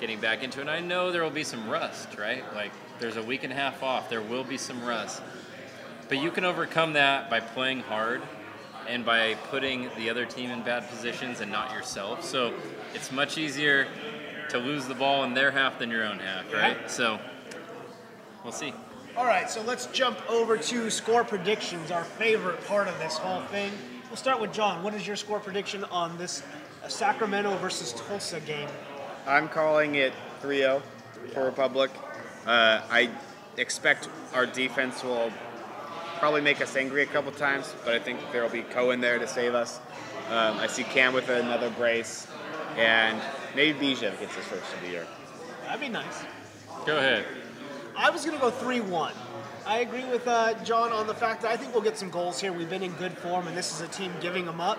getting 0.00 0.20
back 0.20 0.42
into 0.42 0.58
it. 0.58 0.62
And 0.62 0.70
I 0.70 0.80
know 0.80 1.12
there 1.12 1.22
will 1.22 1.30
be 1.30 1.44
some 1.44 1.68
rust, 1.68 2.16
right? 2.18 2.42
Like 2.54 2.72
there's 2.98 3.16
a 3.16 3.22
week 3.22 3.44
and 3.44 3.52
a 3.52 3.56
half 3.56 3.82
off, 3.82 4.08
there 4.08 4.22
will 4.22 4.44
be 4.44 4.58
some 4.58 4.84
rust. 4.84 5.22
But 6.08 6.18
you 6.18 6.30
can 6.30 6.44
overcome 6.44 6.94
that 6.94 7.28
by 7.28 7.40
playing 7.40 7.80
hard 7.80 8.22
and 8.88 9.04
by 9.04 9.34
putting 9.50 9.90
the 9.96 10.08
other 10.08 10.24
team 10.24 10.50
in 10.50 10.62
bad 10.62 10.88
positions 10.88 11.40
and 11.40 11.52
not 11.52 11.72
yourself. 11.72 12.24
So 12.24 12.54
it's 12.94 13.12
much 13.12 13.36
easier 13.36 13.86
to 14.48 14.58
lose 14.58 14.86
the 14.86 14.94
ball 14.94 15.24
in 15.24 15.34
their 15.34 15.50
half 15.50 15.78
than 15.78 15.90
your 15.90 16.04
own 16.04 16.18
half, 16.18 16.52
right? 16.52 16.78
Yeah. 16.80 16.86
So 16.86 17.20
we'll 18.42 18.52
see. 18.52 18.72
All 19.16 19.26
right, 19.26 19.50
so 19.50 19.62
let's 19.62 19.86
jump 19.86 20.18
over 20.30 20.56
to 20.56 20.90
score 20.90 21.24
predictions, 21.24 21.90
our 21.90 22.04
favorite 22.04 22.64
part 22.66 22.88
of 22.88 22.96
this 22.98 23.18
whole 23.18 23.42
thing. 23.46 23.72
We'll 24.08 24.16
start 24.16 24.40
with 24.40 24.52
John. 24.52 24.82
What 24.82 24.94
is 24.94 25.06
your 25.06 25.16
score 25.16 25.40
prediction 25.40 25.84
on 25.84 26.16
this 26.16 26.42
Sacramento 26.86 27.56
versus 27.58 27.92
Tulsa 27.92 28.40
game? 28.40 28.68
I'm 29.28 29.46
calling 29.50 29.96
it 29.96 30.14
3-0 30.42 30.80
for 31.34 31.44
Republic. 31.44 31.90
Uh, 32.46 32.80
I 32.90 33.10
expect 33.58 34.08
our 34.32 34.46
defense 34.46 35.04
will 35.04 35.30
probably 36.18 36.40
make 36.40 36.62
us 36.62 36.74
angry 36.76 37.02
a 37.02 37.06
couple 37.06 37.30
times, 37.32 37.74
but 37.84 37.92
I 37.92 37.98
think 37.98 38.20
there 38.32 38.42
will 38.42 38.48
be 38.48 38.62
Cohen 38.62 39.02
there 39.02 39.18
to 39.18 39.28
save 39.28 39.54
us. 39.54 39.80
Um, 40.30 40.56
I 40.56 40.66
see 40.66 40.82
Cam 40.82 41.12
with 41.12 41.28
another 41.28 41.68
brace, 41.68 42.26
and 42.78 43.20
maybe 43.54 43.94
Bijev 43.94 44.18
gets 44.18 44.34
his 44.34 44.46
first 44.46 44.72
of 44.72 44.80
the 44.80 44.88
year. 44.88 45.06
That'd 45.64 45.82
be 45.82 45.90
nice. 45.90 46.24
Go 46.86 46.96
ahead. 46.96 47.26
I 47.98 48.08
was 48.08 48.24
going 48.24 48.36
to 48.36 48.40
go 48.40 48.50
3 48.50 48.80
1. 48.80 49.12
I 49.66 49.80
agree 49.80 50.06
with 50.06 50.26
uh, 50.26 50.54
John 50.64 50.90
on 50.90 51.06
the 51.06 51.14
fact 51.14 51.42
that 51.42 51.50
I 51.50 51.56
think 51.58 51.74
we'll 51.74 51.82
get 51.82 51.98
some 51.98 52.08
goals 52.08 52.40
here. 52.40 52.50
We've 52.50 52.70
been 52.70 52.82
in 52.82 52.92
good 52.92 53.12
form, 53.18 53.46
and 53.46 53.54
this 53.54 53.74
is 53.74 53.82
a 53.82 53.88
team 53.88 54.10
giving 54.22 54.46
them 54.46 54.62
up. 54.62 54.78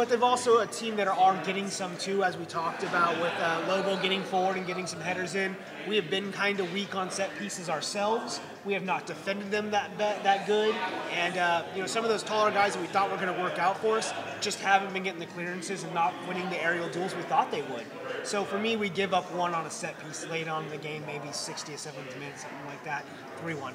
But 0.00 0.08
they've 0.08 0.22
also 0.22 0.60
a 0.60 0.66
team 0.66 0.96
that 0.96 1.08
are 1.08 1.44
getting 1.44 1.68
some 1.68 1.94
too, 1.98 2.24
as 2.24 2.34
we 2.34 2.46
talked 2.46 2.82
about 2.84 3.20
with 3.20 3.34
uh, 3.38 3.62
Lobo 3.68 4.00
getting 4.00 4.22
forward 4.22 4.56
and 4.56 4.66
getting 4.66 4.86
some 4.86 4.98
headers 4.98 5.34
in. 5.34 5.54
We 5.86 5.94
have 5.96 6.08
been 6.08 6.32
kind 6.32 6.58
of 6.58 6.72
weak 6.72 6.94
on 6.94 7.10
set 7.10 7.28
pieces 7.38 7.68
ourselves. 7.68 8.40
We 8.64 8.72
have 8.72 8.82
not 8.82 9.06
defended 9.06 9.50
them 9.50 9.70
that 9.72 9.90
that, 9.98 10.46
good, 10.46 10.74
and 11.12 11.36
uh, 11.36 11.64
you 11.74 11.82
know 11.82 11.86
some 11.86 12.02
of 12.02 12.08
those 12.08 12.22
taller 12.22 12.50
guys 12.50 12.72
that 12.72 12.80
we 12.80 12.86
thought 12.86 13.10
were 13.10 13.18
going 13.18 13.36
to 13.36 13.42
work 13.42 13.58
out 13.58 13.76
for 13.76 13.98
us 13.98 14.10
just 14.40 14.58
haven't 14.60 14.94
been 14.94 15.02
getting 15.02 15.20
the 15.20 15.26
clearances 15.26 15.82
and 15.84 15.92
not 15.92 16.14
winning 16.26 16.48
the 16.48 16.64
aerial 16.64 16.88
duels 16.88 17.14
we 17.14 17.20
thought 17.24 17.50
they 17.50 17.60
would. 17.60 17.84
So 18.22 18.42
for 18.42 18.58
me, 18.58 18.76
we 18.76 18.88
give 18.88 19.12
up 19.12 19.30
one 19.34 19.52
on 19.52 19.66
a 19.66 19.70
set 19.70 20.02
piece 20.02 20.26
late 20.28 20.48
on 20.48 20.64
in 20.64 20.70
the 20.70 20.78
game, 20.78 21.04
maybe 21.04 21.30
60 21.30 21.74
or 21.74 21.76
70 21.76 22.18
minutes, 22.18 22.40
something 22.40 22.66
like 22.68 22.82
that. 22.84 23.04
3-1. 23.44 23.74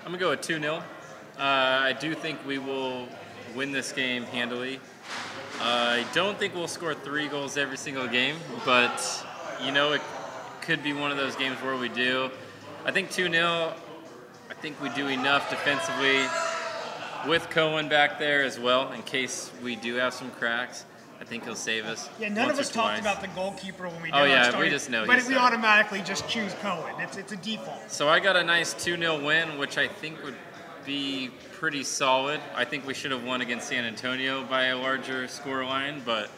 I'm 0.00 0.06
gonna 0.06 0.18
go 0.18 0.30
with 0.30 0.40
2 0.40 0.58
0. 0.58 0.74
Uh, 0.74 0.82
I 1.38 1.92
do 1.92 2.12
think 2.12 2.44
we 2.44 2.58
will 2.58 3.06
win 3.54 3.72
this 3.72 3.92
game 3.92 4.24
handily. 4.24 4.76
Uh, 5.60 6.00
I 6.00 6.06
don't 6.12 6.38
think 6.38 6.54
we'll 6.54 6.68
score 6.68 6.94
three 6.94 7.28
goals 7.28 7.56
every 7.56 7.76
single 7.76 8.08
game, 8.08 8.36
but 8.64 9.24
you 9.64 9.72
know, 9.72 9.92
it 9.92 10.00
could 10.60 10.82
be 10.82 10.92
one 10.92 11.10
of 11.10 11.16
those 11.16 11.36
games 11.36 11.56
where 11.58 11.76
we 11.76 11.88
do. 11.88 12.30
I 12.84 12.90
think 12.90 13.10
2 13.10 13.30
0, 13.30 13.74
I 14.50 14.54
think 14.54 14.80
we 14.80 14.88
do 14.90 15.08
enough 15.08 15.50
defensively 15.50 16.22
with 17.28 17.48
Cohen 17.50 17.88
back 17.88 18.18
there 18.18 18.42
as 18.42 18.58
well 18.58 18.90
in 18.92 19.02
case 19.02 19.50
we 19.62 19.76
do 19.76 19.94
have 19.96 20.12
some 20.14 20.30
cracks. 20.30 20.84
I 21.20 21.24
think 21.24 21.44
he'll 21.44 21.54
save 21.54 21.84
us. 21.84 22.10
Yeah, 22.18 22.30
none 22.30 22.50
of 22.50 22.58
us 22.58 22.68
talked 22.68 23.00
twice. 23.00 23.00
about 23.00 23.20
the 23.20 23.28
goalkeeper 23.28 23.86
when 23.86 24.02
we 24.02 24.10
did 24.10 24.16
Oh, 24.18 24.24
yeah, 24.24 24.58
we 24.58 24.68
just 24.68 24.90
know 24.90 25.06
But 25.06 25.24
we 25.28 25.36
automatically 25.36 26.00
just 26.00 26.28
choose 26.28 26.52
Cohen. 26.54 26.92
It's 26.98 27.16
it's 27.16 27.30
a 27.30 27.36
default. 27.36 27.88
So 27.92 28.08
I 28.08 28.18
got 28.18 28.36
a 28.36 28.42
nice 28.42 28.74
2 28.74 28.96
0 28.96 29.24
win, 29.24 29.56
which 29.56 29.78
I 29.78 29.86
think 29.86 30.22
would 30.24 30.34
be 30.84 31.30
pretty 31.52 31.84
solid. 31.84 32.40
I 32.54 32.64
think 32.64 32.86
we 32.86 32.94
should 32.94 33.10
have 33.10 33.24
won 33.24 33.40
against 33.40 33.68
San 33.68 33.84
Antonio 33.84 34.44
by 34.44 34.66
a 34.66 34.76
larger 34.76 35.28
score 35.28 35.64
line, 35.64 36.02
but 36.04 36.30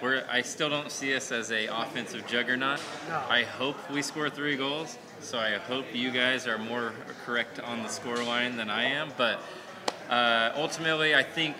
we're, 0.00 0.24
I 0.30 0.42
still 0.42 0.68
don't 0.68 0.90
see 0.90 1.14
us 1.14 1.32
as 1.32 1.50
a 1.50 1.66
offensive 1.66 2.26
juggernaut. 2.26 2.80
No. 3.08 3.22
I 3.28 3.42
hope 3.42 3.76
we 3.90 4.02
score 4.02 4.28
three 4.28 4.56
goals, 4.56 4.98
so 5.20 5.38
I 5.38 5.52
hope 5.52 5.86
you 5.92 6.10
guys 6.10 6.46
are 6.46 6.58
more 6.58 6.92
correct 7.24 7.60
on 7.60 7.82
the 7.82 7.88
score 7.88 8.22
line 8.22 8.56
than 8.56 8.70
I 8.70 8.84
am. 8.84 9.12
But 9.16 9.40
uh, 10.10 10.52
ultimately, 10.56 11.14
I 11.14 11.22
think 11.22 11.56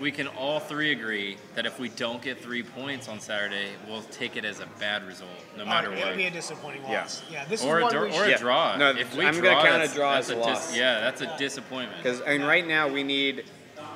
we 0.00 0.10
can 0.12 0.28
all 0.28 0.60
three 0.60 0.92
agree 0.92 1.36
that 1.54 1.66
if 1.66 1.78
we 1.78 1.88
don't 1.90 2.22
get 2.22 2.40
three 2.40 2.62
points 2.62 3.08
on 3.08 3.18
Saturday, 3.20 3.68
we'll 3.88 4.02
take 4.02 4.36
it 4.36 4.44
as 4.44 4.60
a 4.60 4.66
bad 4.78 5.04
result, 5.06 5.30
no 5.56 5.64
oh, 5.64 5.66
matter 5.66 5.88
what. 5.90 5.98
It'll 5.98 6.10
what. 6.10 6.16
be 6.16 6.26
a 6.26 6.30
disappointing 6.30 6.82
Yeah. 6.88 7.02
loss. 7.02 7.22
Yeah, 7.30 7.44
this 7.46 7.64
Or 7.64 7.78
is 7.78 7.82
a, 7.82 7.84
one 7.86 7.92
dr- 7.92 8.04
we 8.04 8.10
or 8.10 8.12
should. 8.20 8.26
a 8.28 8.30
Yeah. 8.30 8.36
draw. 8.38 8.76
No, 8.76 8.90
if 8.90 9.14
we 9.16 9.26
I'm 9.26 9.34
draw, 9.34 9.42
gonna 9.54 9.68
count 9.68 9.82
a 9.82 9.94
draw 9.94 10.14
that's 10.14 10.30
as 10.30 10.32
a 10.32 10.34
dis- 10.36 10.46
loss. 10.46 10.76
yeah, 10.76 11.00
that's 11.00 11.20
a 11.20 11.36
disappointment. 11.38 12.02
Because 12.02 12.22
I 12.22 12.38
mean, 12.38 12.46
right 12.46 12.66
now 12.66 12.86
we 12.88 13.02
need, 13.02 13.44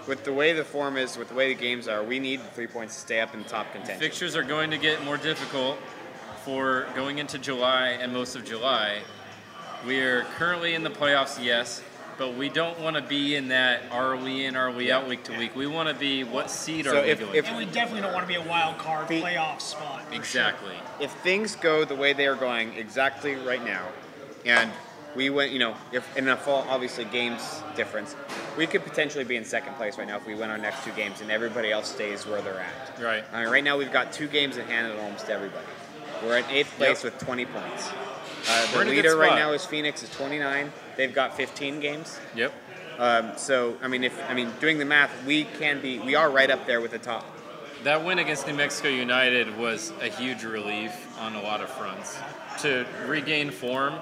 with 0.07 0.25
the 0.25 0.33
way 0.33 0.53
the 0.53 0.65
form 0.65 0.97
is, 0.97 1.17
with 1.17 1.29
the 1.29 1.35
way 1.35 1.53
the 1.55 1.61
games 1.61 1.87
are, 1.89 2.03
we 2.03 2.19
need 2.19 2.41
three 2.55 2.67
points 2.67 2.95
to 2.97 3.01
stay 3.01 3.21
up 3.21 3.33
in 3.35 3.43
the 3.43 3.49
top 3.49 3.71
contention. 3.73 4.01
Fixtures 4.01 4.35
are 4.35 4.43
going 4.43 4.71
to 4.71 4.79
get 4.79 5.05
more 5.05 5.17
difficult 5.17 5.79
for 6.45 6.87
going 6.97 7.19
into 7.19 7.39
July 7.39 7.91
and 7.91 8.13
most 8.13 8.35
of 8.35 8.45
July. 8.45 8.99
We 9.87 10.01
are 10.01 10.23
currently 10.37 10.75
in 10.75 10.83
the 10.83 10.91
playoffs, 10.91 11.43
yes, 11.43 11.83
but 12.19 12.35
we 12.37 12.49
don't 12.49 12.79
want 12.81 12.97
to 12.97 13.03
be 13.03 13.37
in 13.37 13.49
that 13.49 13.83
are 13.91 14.17
we 14.17 14.45
in, 14.47 14.57
are 14.57 14.71
we 14.71 14.91
out 14.93 15.09
week 15.09 15.25
to 15.25 15.37
week. 15.39 15.55
We 15.57 15.67
want 15.67 15.89
to 15.89 15.95
be 15.95 16.25
what 16.25 16.51
seed 16.51 16.85
So 16.85 16.99
are 16.99 17.03
we 17.03 17.11
if- 17.11 17.21
going 17.21 17.35
if- 17.35 17.45
to? 17.45 17.51
And 17.51 17.59
we 17.59 17.65
definitely 17.67 18.03
don't 18.03 18.13
want 18.13 18.25
to 18.25 18.29
be 18.29 18.35
a 18.37 18.43
wild 18.49 18.79
card 18.79 19.09
Fe- 19.09 19.21
playoff 19.23 19.61
spot. 19.61 20.03
for 20.09 20.15
Exactly. 20.15 20.75
if 21.01 21.11
things 21.23 21.57
go 21.57 21.85
the 21.85 21.95
way 21.97 22.13
they 22.13 22.27
are 22.27 22.35
going 22.35 22.75
exactly 22.77 23.35
right 23.35 23.65
now, 23.65 23.83
and 24.45 24.71
we 25.15 25.29
went, 25.31 25.53
you 25.53 25.59
know, 25.59 25.77
if 25.93 26.17
in 26.17 26.29
a 26.29 26.37
fall, 26.37 26.67
obviously 26.71 27.05
games 27.05 27.63
difference, 27.77 28.17
we 28.57 28.67
could 28.67 28.83
potentially 28.83 29.25
be 29.25 29.37
in 29.37 29.45
second 29.45 29.75
place 29.77 29.99
right 29.99 30.07
now 30.09 30.17
if 30.17 30.27
we 30.27 30.35
win 30.35 30.51
our 30.51 30.59
next 30.59 30.85
two 30.85 30.91
games 30.93 31.21
and 31.21 31.31
everybody 31.31 31.71
else 31.71 31.89
stays 31.91 32.27
where 32.27 32.41
they're 32.41 32.59
at. 32.61 32.99
Right. 33.03 33.25
I 33.33 33.43
mean, 33.43 33.51
right 33.53 33.65
now 33.65 33.77
we've 33.77 33.93
got 33.93 34.13
two 34.13 34.27
games 34.29 34.57
in 34.57 34.67
hand 34.67 34.91
at 34.93 34.99
almost 34.99 35.29
everybody. 35.29 35.67
We're 36.23 36.39
in 36.39 36.45
eighth 36.51 36.77
place 36.77 37.03
Yep. 37.05 37.15
with 37.15 37.23
20 37.25 37.45
points. 37.47 37.89
Uh, 38.49 38.67
the 38.71 38.77
We're 38.77 38.83
in 38.83 38.89
a 38.89 38.91
good 38.91 39.05
leader 39.05 39.17
right 39.17 39.37
now 39.37 39.53
is 39.53 39.65
Phoenix 39.65 40.03
is 40.03 40.11
29. 40.11 40.73
They've 40.97 41.15
got 41.15 41.37
15 41.37 41.81
games. 41.81 42.19
Yep. 42.35 42.53
Um, 42.99 43.33
so 43.37 43.77
I 43.83 43.89
mean, 43.89 44.05
if 44.05 44.19
I 44.29 44.35
mean 44.35 44.51
doing 44.61 44.79
the 44.79 44.85
math, 44.85 45.11
we 45.25 45.45
can 45.45 45.81
be, 45.81 45.99
we 45.99 46.15
are 46.15 46.31
right 46.31 46.51
up 46.51 46.67
there 46.67 46.81
with 46.81 46.91
the 46.91 46.99
top. 46.99 47.25
That 47.85 48.05
win 48.05 48.19
against 48.19 48.47
New 48.47 48.55
Mexico 48.55 48.89
United 48.89 49.57
was 49.59 49.93
a 50.01 50.09
huge 50.09 50.45
relief 50.45 50.93
on 51.19 51.35
a 51.35 51.43
lot 51.43 51.61
of 51.61 51.69
fronts 51.71 52.17
to 52.61 52.87
regain 53.07 53.51
form 53.51 53.95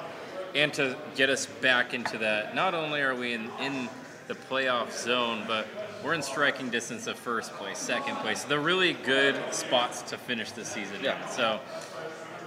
and 0.55 0.73
to 0.75 0.97
get 1.15 1.31
us 1.31 1.47
back 1.47 1.95
into 1.95 2.19
that. 2.19 2.55
Not 2.55 2.75
only 2.75 3.01
are 3.01 3.15
we 3.15 3.33
in, 3.33 3.49
in 3.61 3.89
the 4.29 4.35
playoff 4.35 4.93
zone, 4.93 5.45
but 5.47 5.67
we're 6.05 6.15
in 6.15 6.23
striking 6.23 6.69
distance 6.71 7.07
of 7.07 7.19
first 7.19 7.53
place, 7.55 7.79
second 7.79 8.17
place. 8.17 8.45
They're 8.45 8.61
really 8.61 8.93
good 8.93 9.37
spots 9.51 10.03
to 10.03 10.19
finish 10.19 10.51
the 10.53 10.65
season 10.65 10.97
Yeah. 11.03 11.23
in. 11.23 11.29
So, 11.31 11.61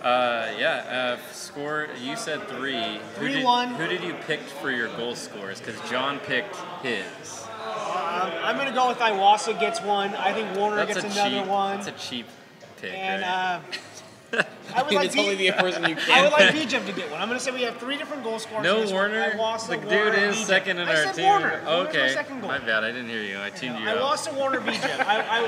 uh, 0.03 0.51
yeah, 0.59 1.17
uh, 1.17 1.31
score. 1.31 1.87
You 2.01 2.15
said 2.15 2.47
three. 2.49 2.99
Who 3.19 3.27
did, 3.29 3.45
3-1. 3.45 3.75
who 3.77 3.87
did 3.87 4.03
you 4.03 4.13
pick 4.27 4.41
for 4.41 4.69
your 4.71 4.89
goal 4.97 5.15
scores? 5.15 5.61
Because 5.61 5.79
John 5.89 6.19
picked 6.19 6.55
his. 6.81 7.43
Um, 7.63 8.31
I'm 8.43 8.55
going 8.55 8.67
to 8.67 8.73
go 8.73 8.89
with 8.89 8.97
Iwasa 8.99 9.57
gets 9.59 9.81
one. 9.81 10.13
I 10.15 10.33
think 10.33 10.55
Werner 10.57 10.85
That's 10.85 11.01
gets 11.01 11.15
another 11.15 11.39
cheap. 11.41 11.47
one. 11.47 11.77
That's 11.77 11.87
a 11.87 12.07
cheap 12.09 12.25
pick. 12.81 12.93
and 12.93 13.21
right? 13.21 13.29
uh, 13.29 13.59
I 14.76 14.82
would 14.82 14.93
like 14.93 15.08
it's 15.08 15.17
only 15.17 15.36
the 15.36 15.52
person 15.52 15.88
you 15.88 15.96
I 16.12 16.24
would 16.24 16.32
like 16.32 16.54
Bijev 16.54 16.86
to 16.88 16.93
get 16.93 17.12
one. 17.12 17.22
I'm 17.22 17.28
going 17.28 17.38
to 17.38 17.43
say 17.43 17.52
we 17.52 17.62
have 17.62 17.78
three 17.78 17.98
different 17.98 18.24
goal 18.24 18.39
scorers. 18.39 18.63
No 18.63 18.78
in 18.78 18.82
this 18.82 18.91
one. 18.91 19.12
Werner. 19.12 19.32
The 19.32 19.38
Werner, 19.88 20.12
dude 20.15 20.30
is 20.30 20.38
second 20.46 20.80
in 20.80 20.88
I 20.88 20.91
our 20.91 21.04
said 21.04 21.15
team. 21.15 21.26
Werner. 21.26 21.62
My 21.63 21.72
Okay, 21.88 22.15
goal. 22.28 22.38
my 22.39 22.58
bad. 22.60 22.84
I 22.84 22.88
didn't 22.88 23.10
hear 23.10 23.22
you. 23.22 23.39
I 23.39 23.50
tuned 23.52 23.78
you 23.80 23.88
I 23.88 23.91
out. 23.91 24.02
lost 24.02 24.30
to 24.30 24.34
Werner 24.34 24.62
Bijev. 24.62 25.00
I, 25.08 25.48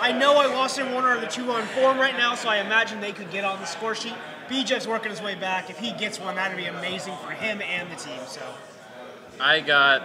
I, 0.00 0.08
I 0.08 0.18
know 0.18 0.36
I 0.38 0.46
lost 0.46 0.78
and 0.78 0.92
Werner 0.92 1.08
are 1.08 1.20
the 1.20 1.26
two 1.26 1.50
on 1.52 1.62
form 1.68 1.98
right 1.98 2.16
now, 2.16 2.34
so 2.34 2.48
I 2.48 2.58
imagine 2.58 3.00
they 3.00 3.12
could 3.12 3.30
get 3.30 3.44
on 3.44 3.60
the 3.60 3.66
score 3.66 3.94
sheet. 3.94 4.14
BJ's 4.48 4.86
working 4.86 5.10
his 5.10 5.22
way 5.22 5.34
back. 5.34 5.70
If 5.70 5.78
he 5.78 5.92
gets 5.92 6.18
one, 6.20 6.34
that'd 6.36 6.56
be 6.56 6.66
amazing 6.66 7.14
for 7.24 7.30
him 7.30 7.60
and 7.62 7.90
the 7.90 7.96
team. 7.96 8.18
So 8.26 8.42
I 9.40 9.60
got 9.60 10.02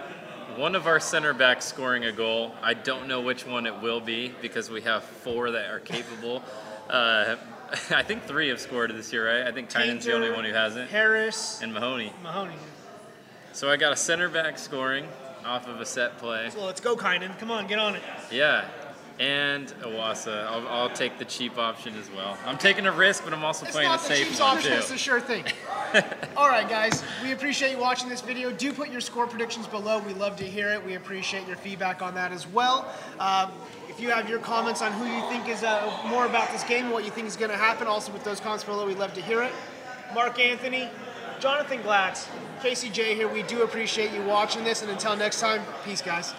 one 0.56 0.74
of 0.74 0.86
our 0.86 1.00
center 1.00 1.32
backs 1.32 1.64
scoring 1.64 2.04
a 2.04 2.12
goal. 2.12 2.54
I 2.62 2.74
don't 2.74 3.08
know 3.08 3.20
which 3.20 3.46
one 3.46 3.66
it 3.66 3.80
will 3.82 4.00
be 4.00 4.34
because 4.40 4.70
we 4.70 4.82
have 4.82 5.02
four 5.02 5.50
that 5.50 5.70
are 5.70 5.80
capable. 5.80 6.42
Uh, 6.88 7.36
I 7.90 8.02
think 8.02 8.24
three 8.24 8.48
have 8.48 8.60
scored 8.60 8.90
this 8.94 9.12
year, 9.12 9.26
right? 9.26 9.46
I 9.46 9.52
think 9.52 9.68
Tynan's 9.70 10.04
the 10.04 10.12
only 10.12 10.30
one 10.30 10.44
who 10.44 10.52
hasn't, 10.52 10.90
Harris, 10.90 11.60
and 11.62 11.72
Mahoney. 11.72 12.12
Mahoney. 12.22 12.54
So 13.52 13.70
I 13.70 13.76
got 13.76 13.92
a 13.92 13.96
center 13.96 14.28
back 14.28 14.58
scoring 14.58 15.06
off 15.44 15.68
of 15.68 15.80
a 15.80 15.86
set 15.86 16.18
play. 16.18 16.50
So 16.50 16.64
let's 16.64 16.80
go, 16.80 16.96
Kynan. 16.96 17.38
Come 17.38 17.50
on, 17.50 17.66
get 17.66 17.78
on 17.78 17.96
it. 17.96 18.02
Yeah. 18.30 18.64
And 19.18 19.68
Iwasa. 19.82 20.46
I'll, 20.46 20.66
I'll 20.68 20.90
take 20.90 21.18
the 21.18 21.24
cheap 21.26 21.58
option 21.58 21.94
as 21.98 22.10
well. 22.10 22.36
I'm 22.46 22.56
taking 22.56 22.86
a 22.86 22.92
risk, 22.92 23.24
but 23.24 23.32
I'm 23.34 23.44
also 23.44 23.66
It's 23.66 23.74
playing 23.74 23.88
not 23.90 24.00
a 24.04 24.08
the 24.08 24.14
safe 24.16 24.40
one 24.40 24.56
option, 24.56 24.72
too. 24.72 24.78
it's 24.78 24.88
the 24.88 24.96
sure 24.96 25.20
thing. 25.20 25.44
All 26.36 26.48
right, 26.48 26.66
guys, 26.68 27.04
we 27.22 27.32
appreciate 27.32 27.72
you 27.72 27.78
watching 27.78 28.08
this 28.08 28.22
video. 28.22 28.50
Do 28.50 28.72
put 28.72 28.88
your 28.90 29.02
score 29.02 29.26
predictions 29.26 29.66
below. 29.66 29.98
We 29.98 30.14
love 30.14 30.36
to 30.36 30.44
hear 30.44 30.70
it. 30.70 30.84
We 30.84 30.94
appreciate 30.94 31.46
your 31.46 31.56
feedback 31.56 32.00
on 32.00 32.14
that 32.14 32.32
as 32.32 32.46
well. 32.46 32.90
Um, 33.20 33.50
you 34.02 34.10
have 34.10 34.28
your 34.28 34.40
comments 34.40 34.82
on 34.82 34.92
who 34.92 35.06
you 35.06 35.22
think 35.28 35.48
is 35.48 35.62
uh, 35.62 35.98
more 36.08 36.26
about 36.26 36.50
this 36.50 36.64
game 36.64 36.84
and 36.84 36.92
what 36.92 37.04
you 37.04 37.10
think 37.10 37.28
is 37.28 37.36
going 37.36 37.50
to 37.50 37.56
happen, 37.56 37.86
also 37.86 38.12
with 38.12 38.24
those 38.24 38.40
comments 38.40 38.64
below, 38.64 38.86
we'd 38.86 38.98
love 38.98 39.14
to 39.14 39.22
hear 39.22 39.42
it. 39.42 39.52
Mark 40.12 40.38
Anthony, 40.38 40.88
Jonathan 41.40 41.78
Glatz, 41.82 42.26
Casey 42.60 42.90
J 42.90 43.14
here. 43.14 43.28
We 43.28 43.42
do 43.44 43.62
appreciate 43.62 44.12
you 44.12 44.22
watching 44.24 44.64
this, 44.64 44.82
and 44.82 44.90
until 44.90 45.16
next 45.16 45.40
time, 45.40 45.62
peace, 45.84 46.02
guys. 46.02 46.34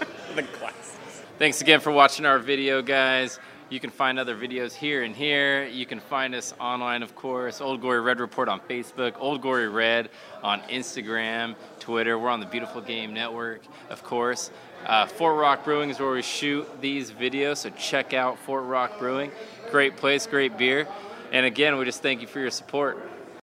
the 0.34 0.42
class. 0.42 0.98
Thanks 1.38 1.60
again 1.60 1.80
for 1.80 1.92
watching 1.92 2.24
our 2.24 2.38
video, 2.38 2.82
guys. 2.82 3.38
You 3.72 3.80
can 3.80 3.88
find 3.88 4.18
other 4.18 4.36
videos 4.36 4.74
here 4.74 5.02
and 5.02 5.16
here. 5.16 5.64
You 5.64 5.86
can 5.86 5.98
find 5.98 6.34
us 6.34 6.52
online, 6.60 7.02
of 7.02 7.16
course. 7.16 7.62
Old 7.62 7.80
Glory 7.80 8.02
Red 8.02 8.20
Report 8.20 8.46
on 8.46 8.60
Facebook, 8.60 9.14
Old 9.18 9.40
Glory 9.40 9.68
Red 9.68 10.10
on 10.42 10.60
Instagram, 10.62 11.54
Twitter. 11.80 12.18
We're 12.18 12.28
on 12.28 12.40
the 12.40 12.46
Beautiful 12.46 12.82
Game 12.82 13.14
Network, 13.14 13.62
of 13.88 14.04
course. 14.04 14.50
Uh, 14.86 15.06
Fort 15.06 15.38
Rock 15.38 15.64
Brewing 15.64 15.90
is 15.90 16.00
where 16.00 16.10
we 16.10 16.22
shoot 16.22 16.68
these 16.80 17.10
videos, 17.10 17.58
so 17.58 17.70
check 17.70 18.12
out 18.14 18.38
Fort 18.38 18.64
Rock 18.64 18.98
Brewing. 18.98 19.30
Great 19.70 19.96
place, 19.96 20.26
great 20.26 20.58
beer. 20.58 20.88
And 21.30 21.46
again, 21.46 21.76
we 21.78 21.84
just 21.84 22.02
thank 22.02 22.20
you 22.20 22.26
for 22.26 22.40
your 22.40 22.50
support. 22.50 23.11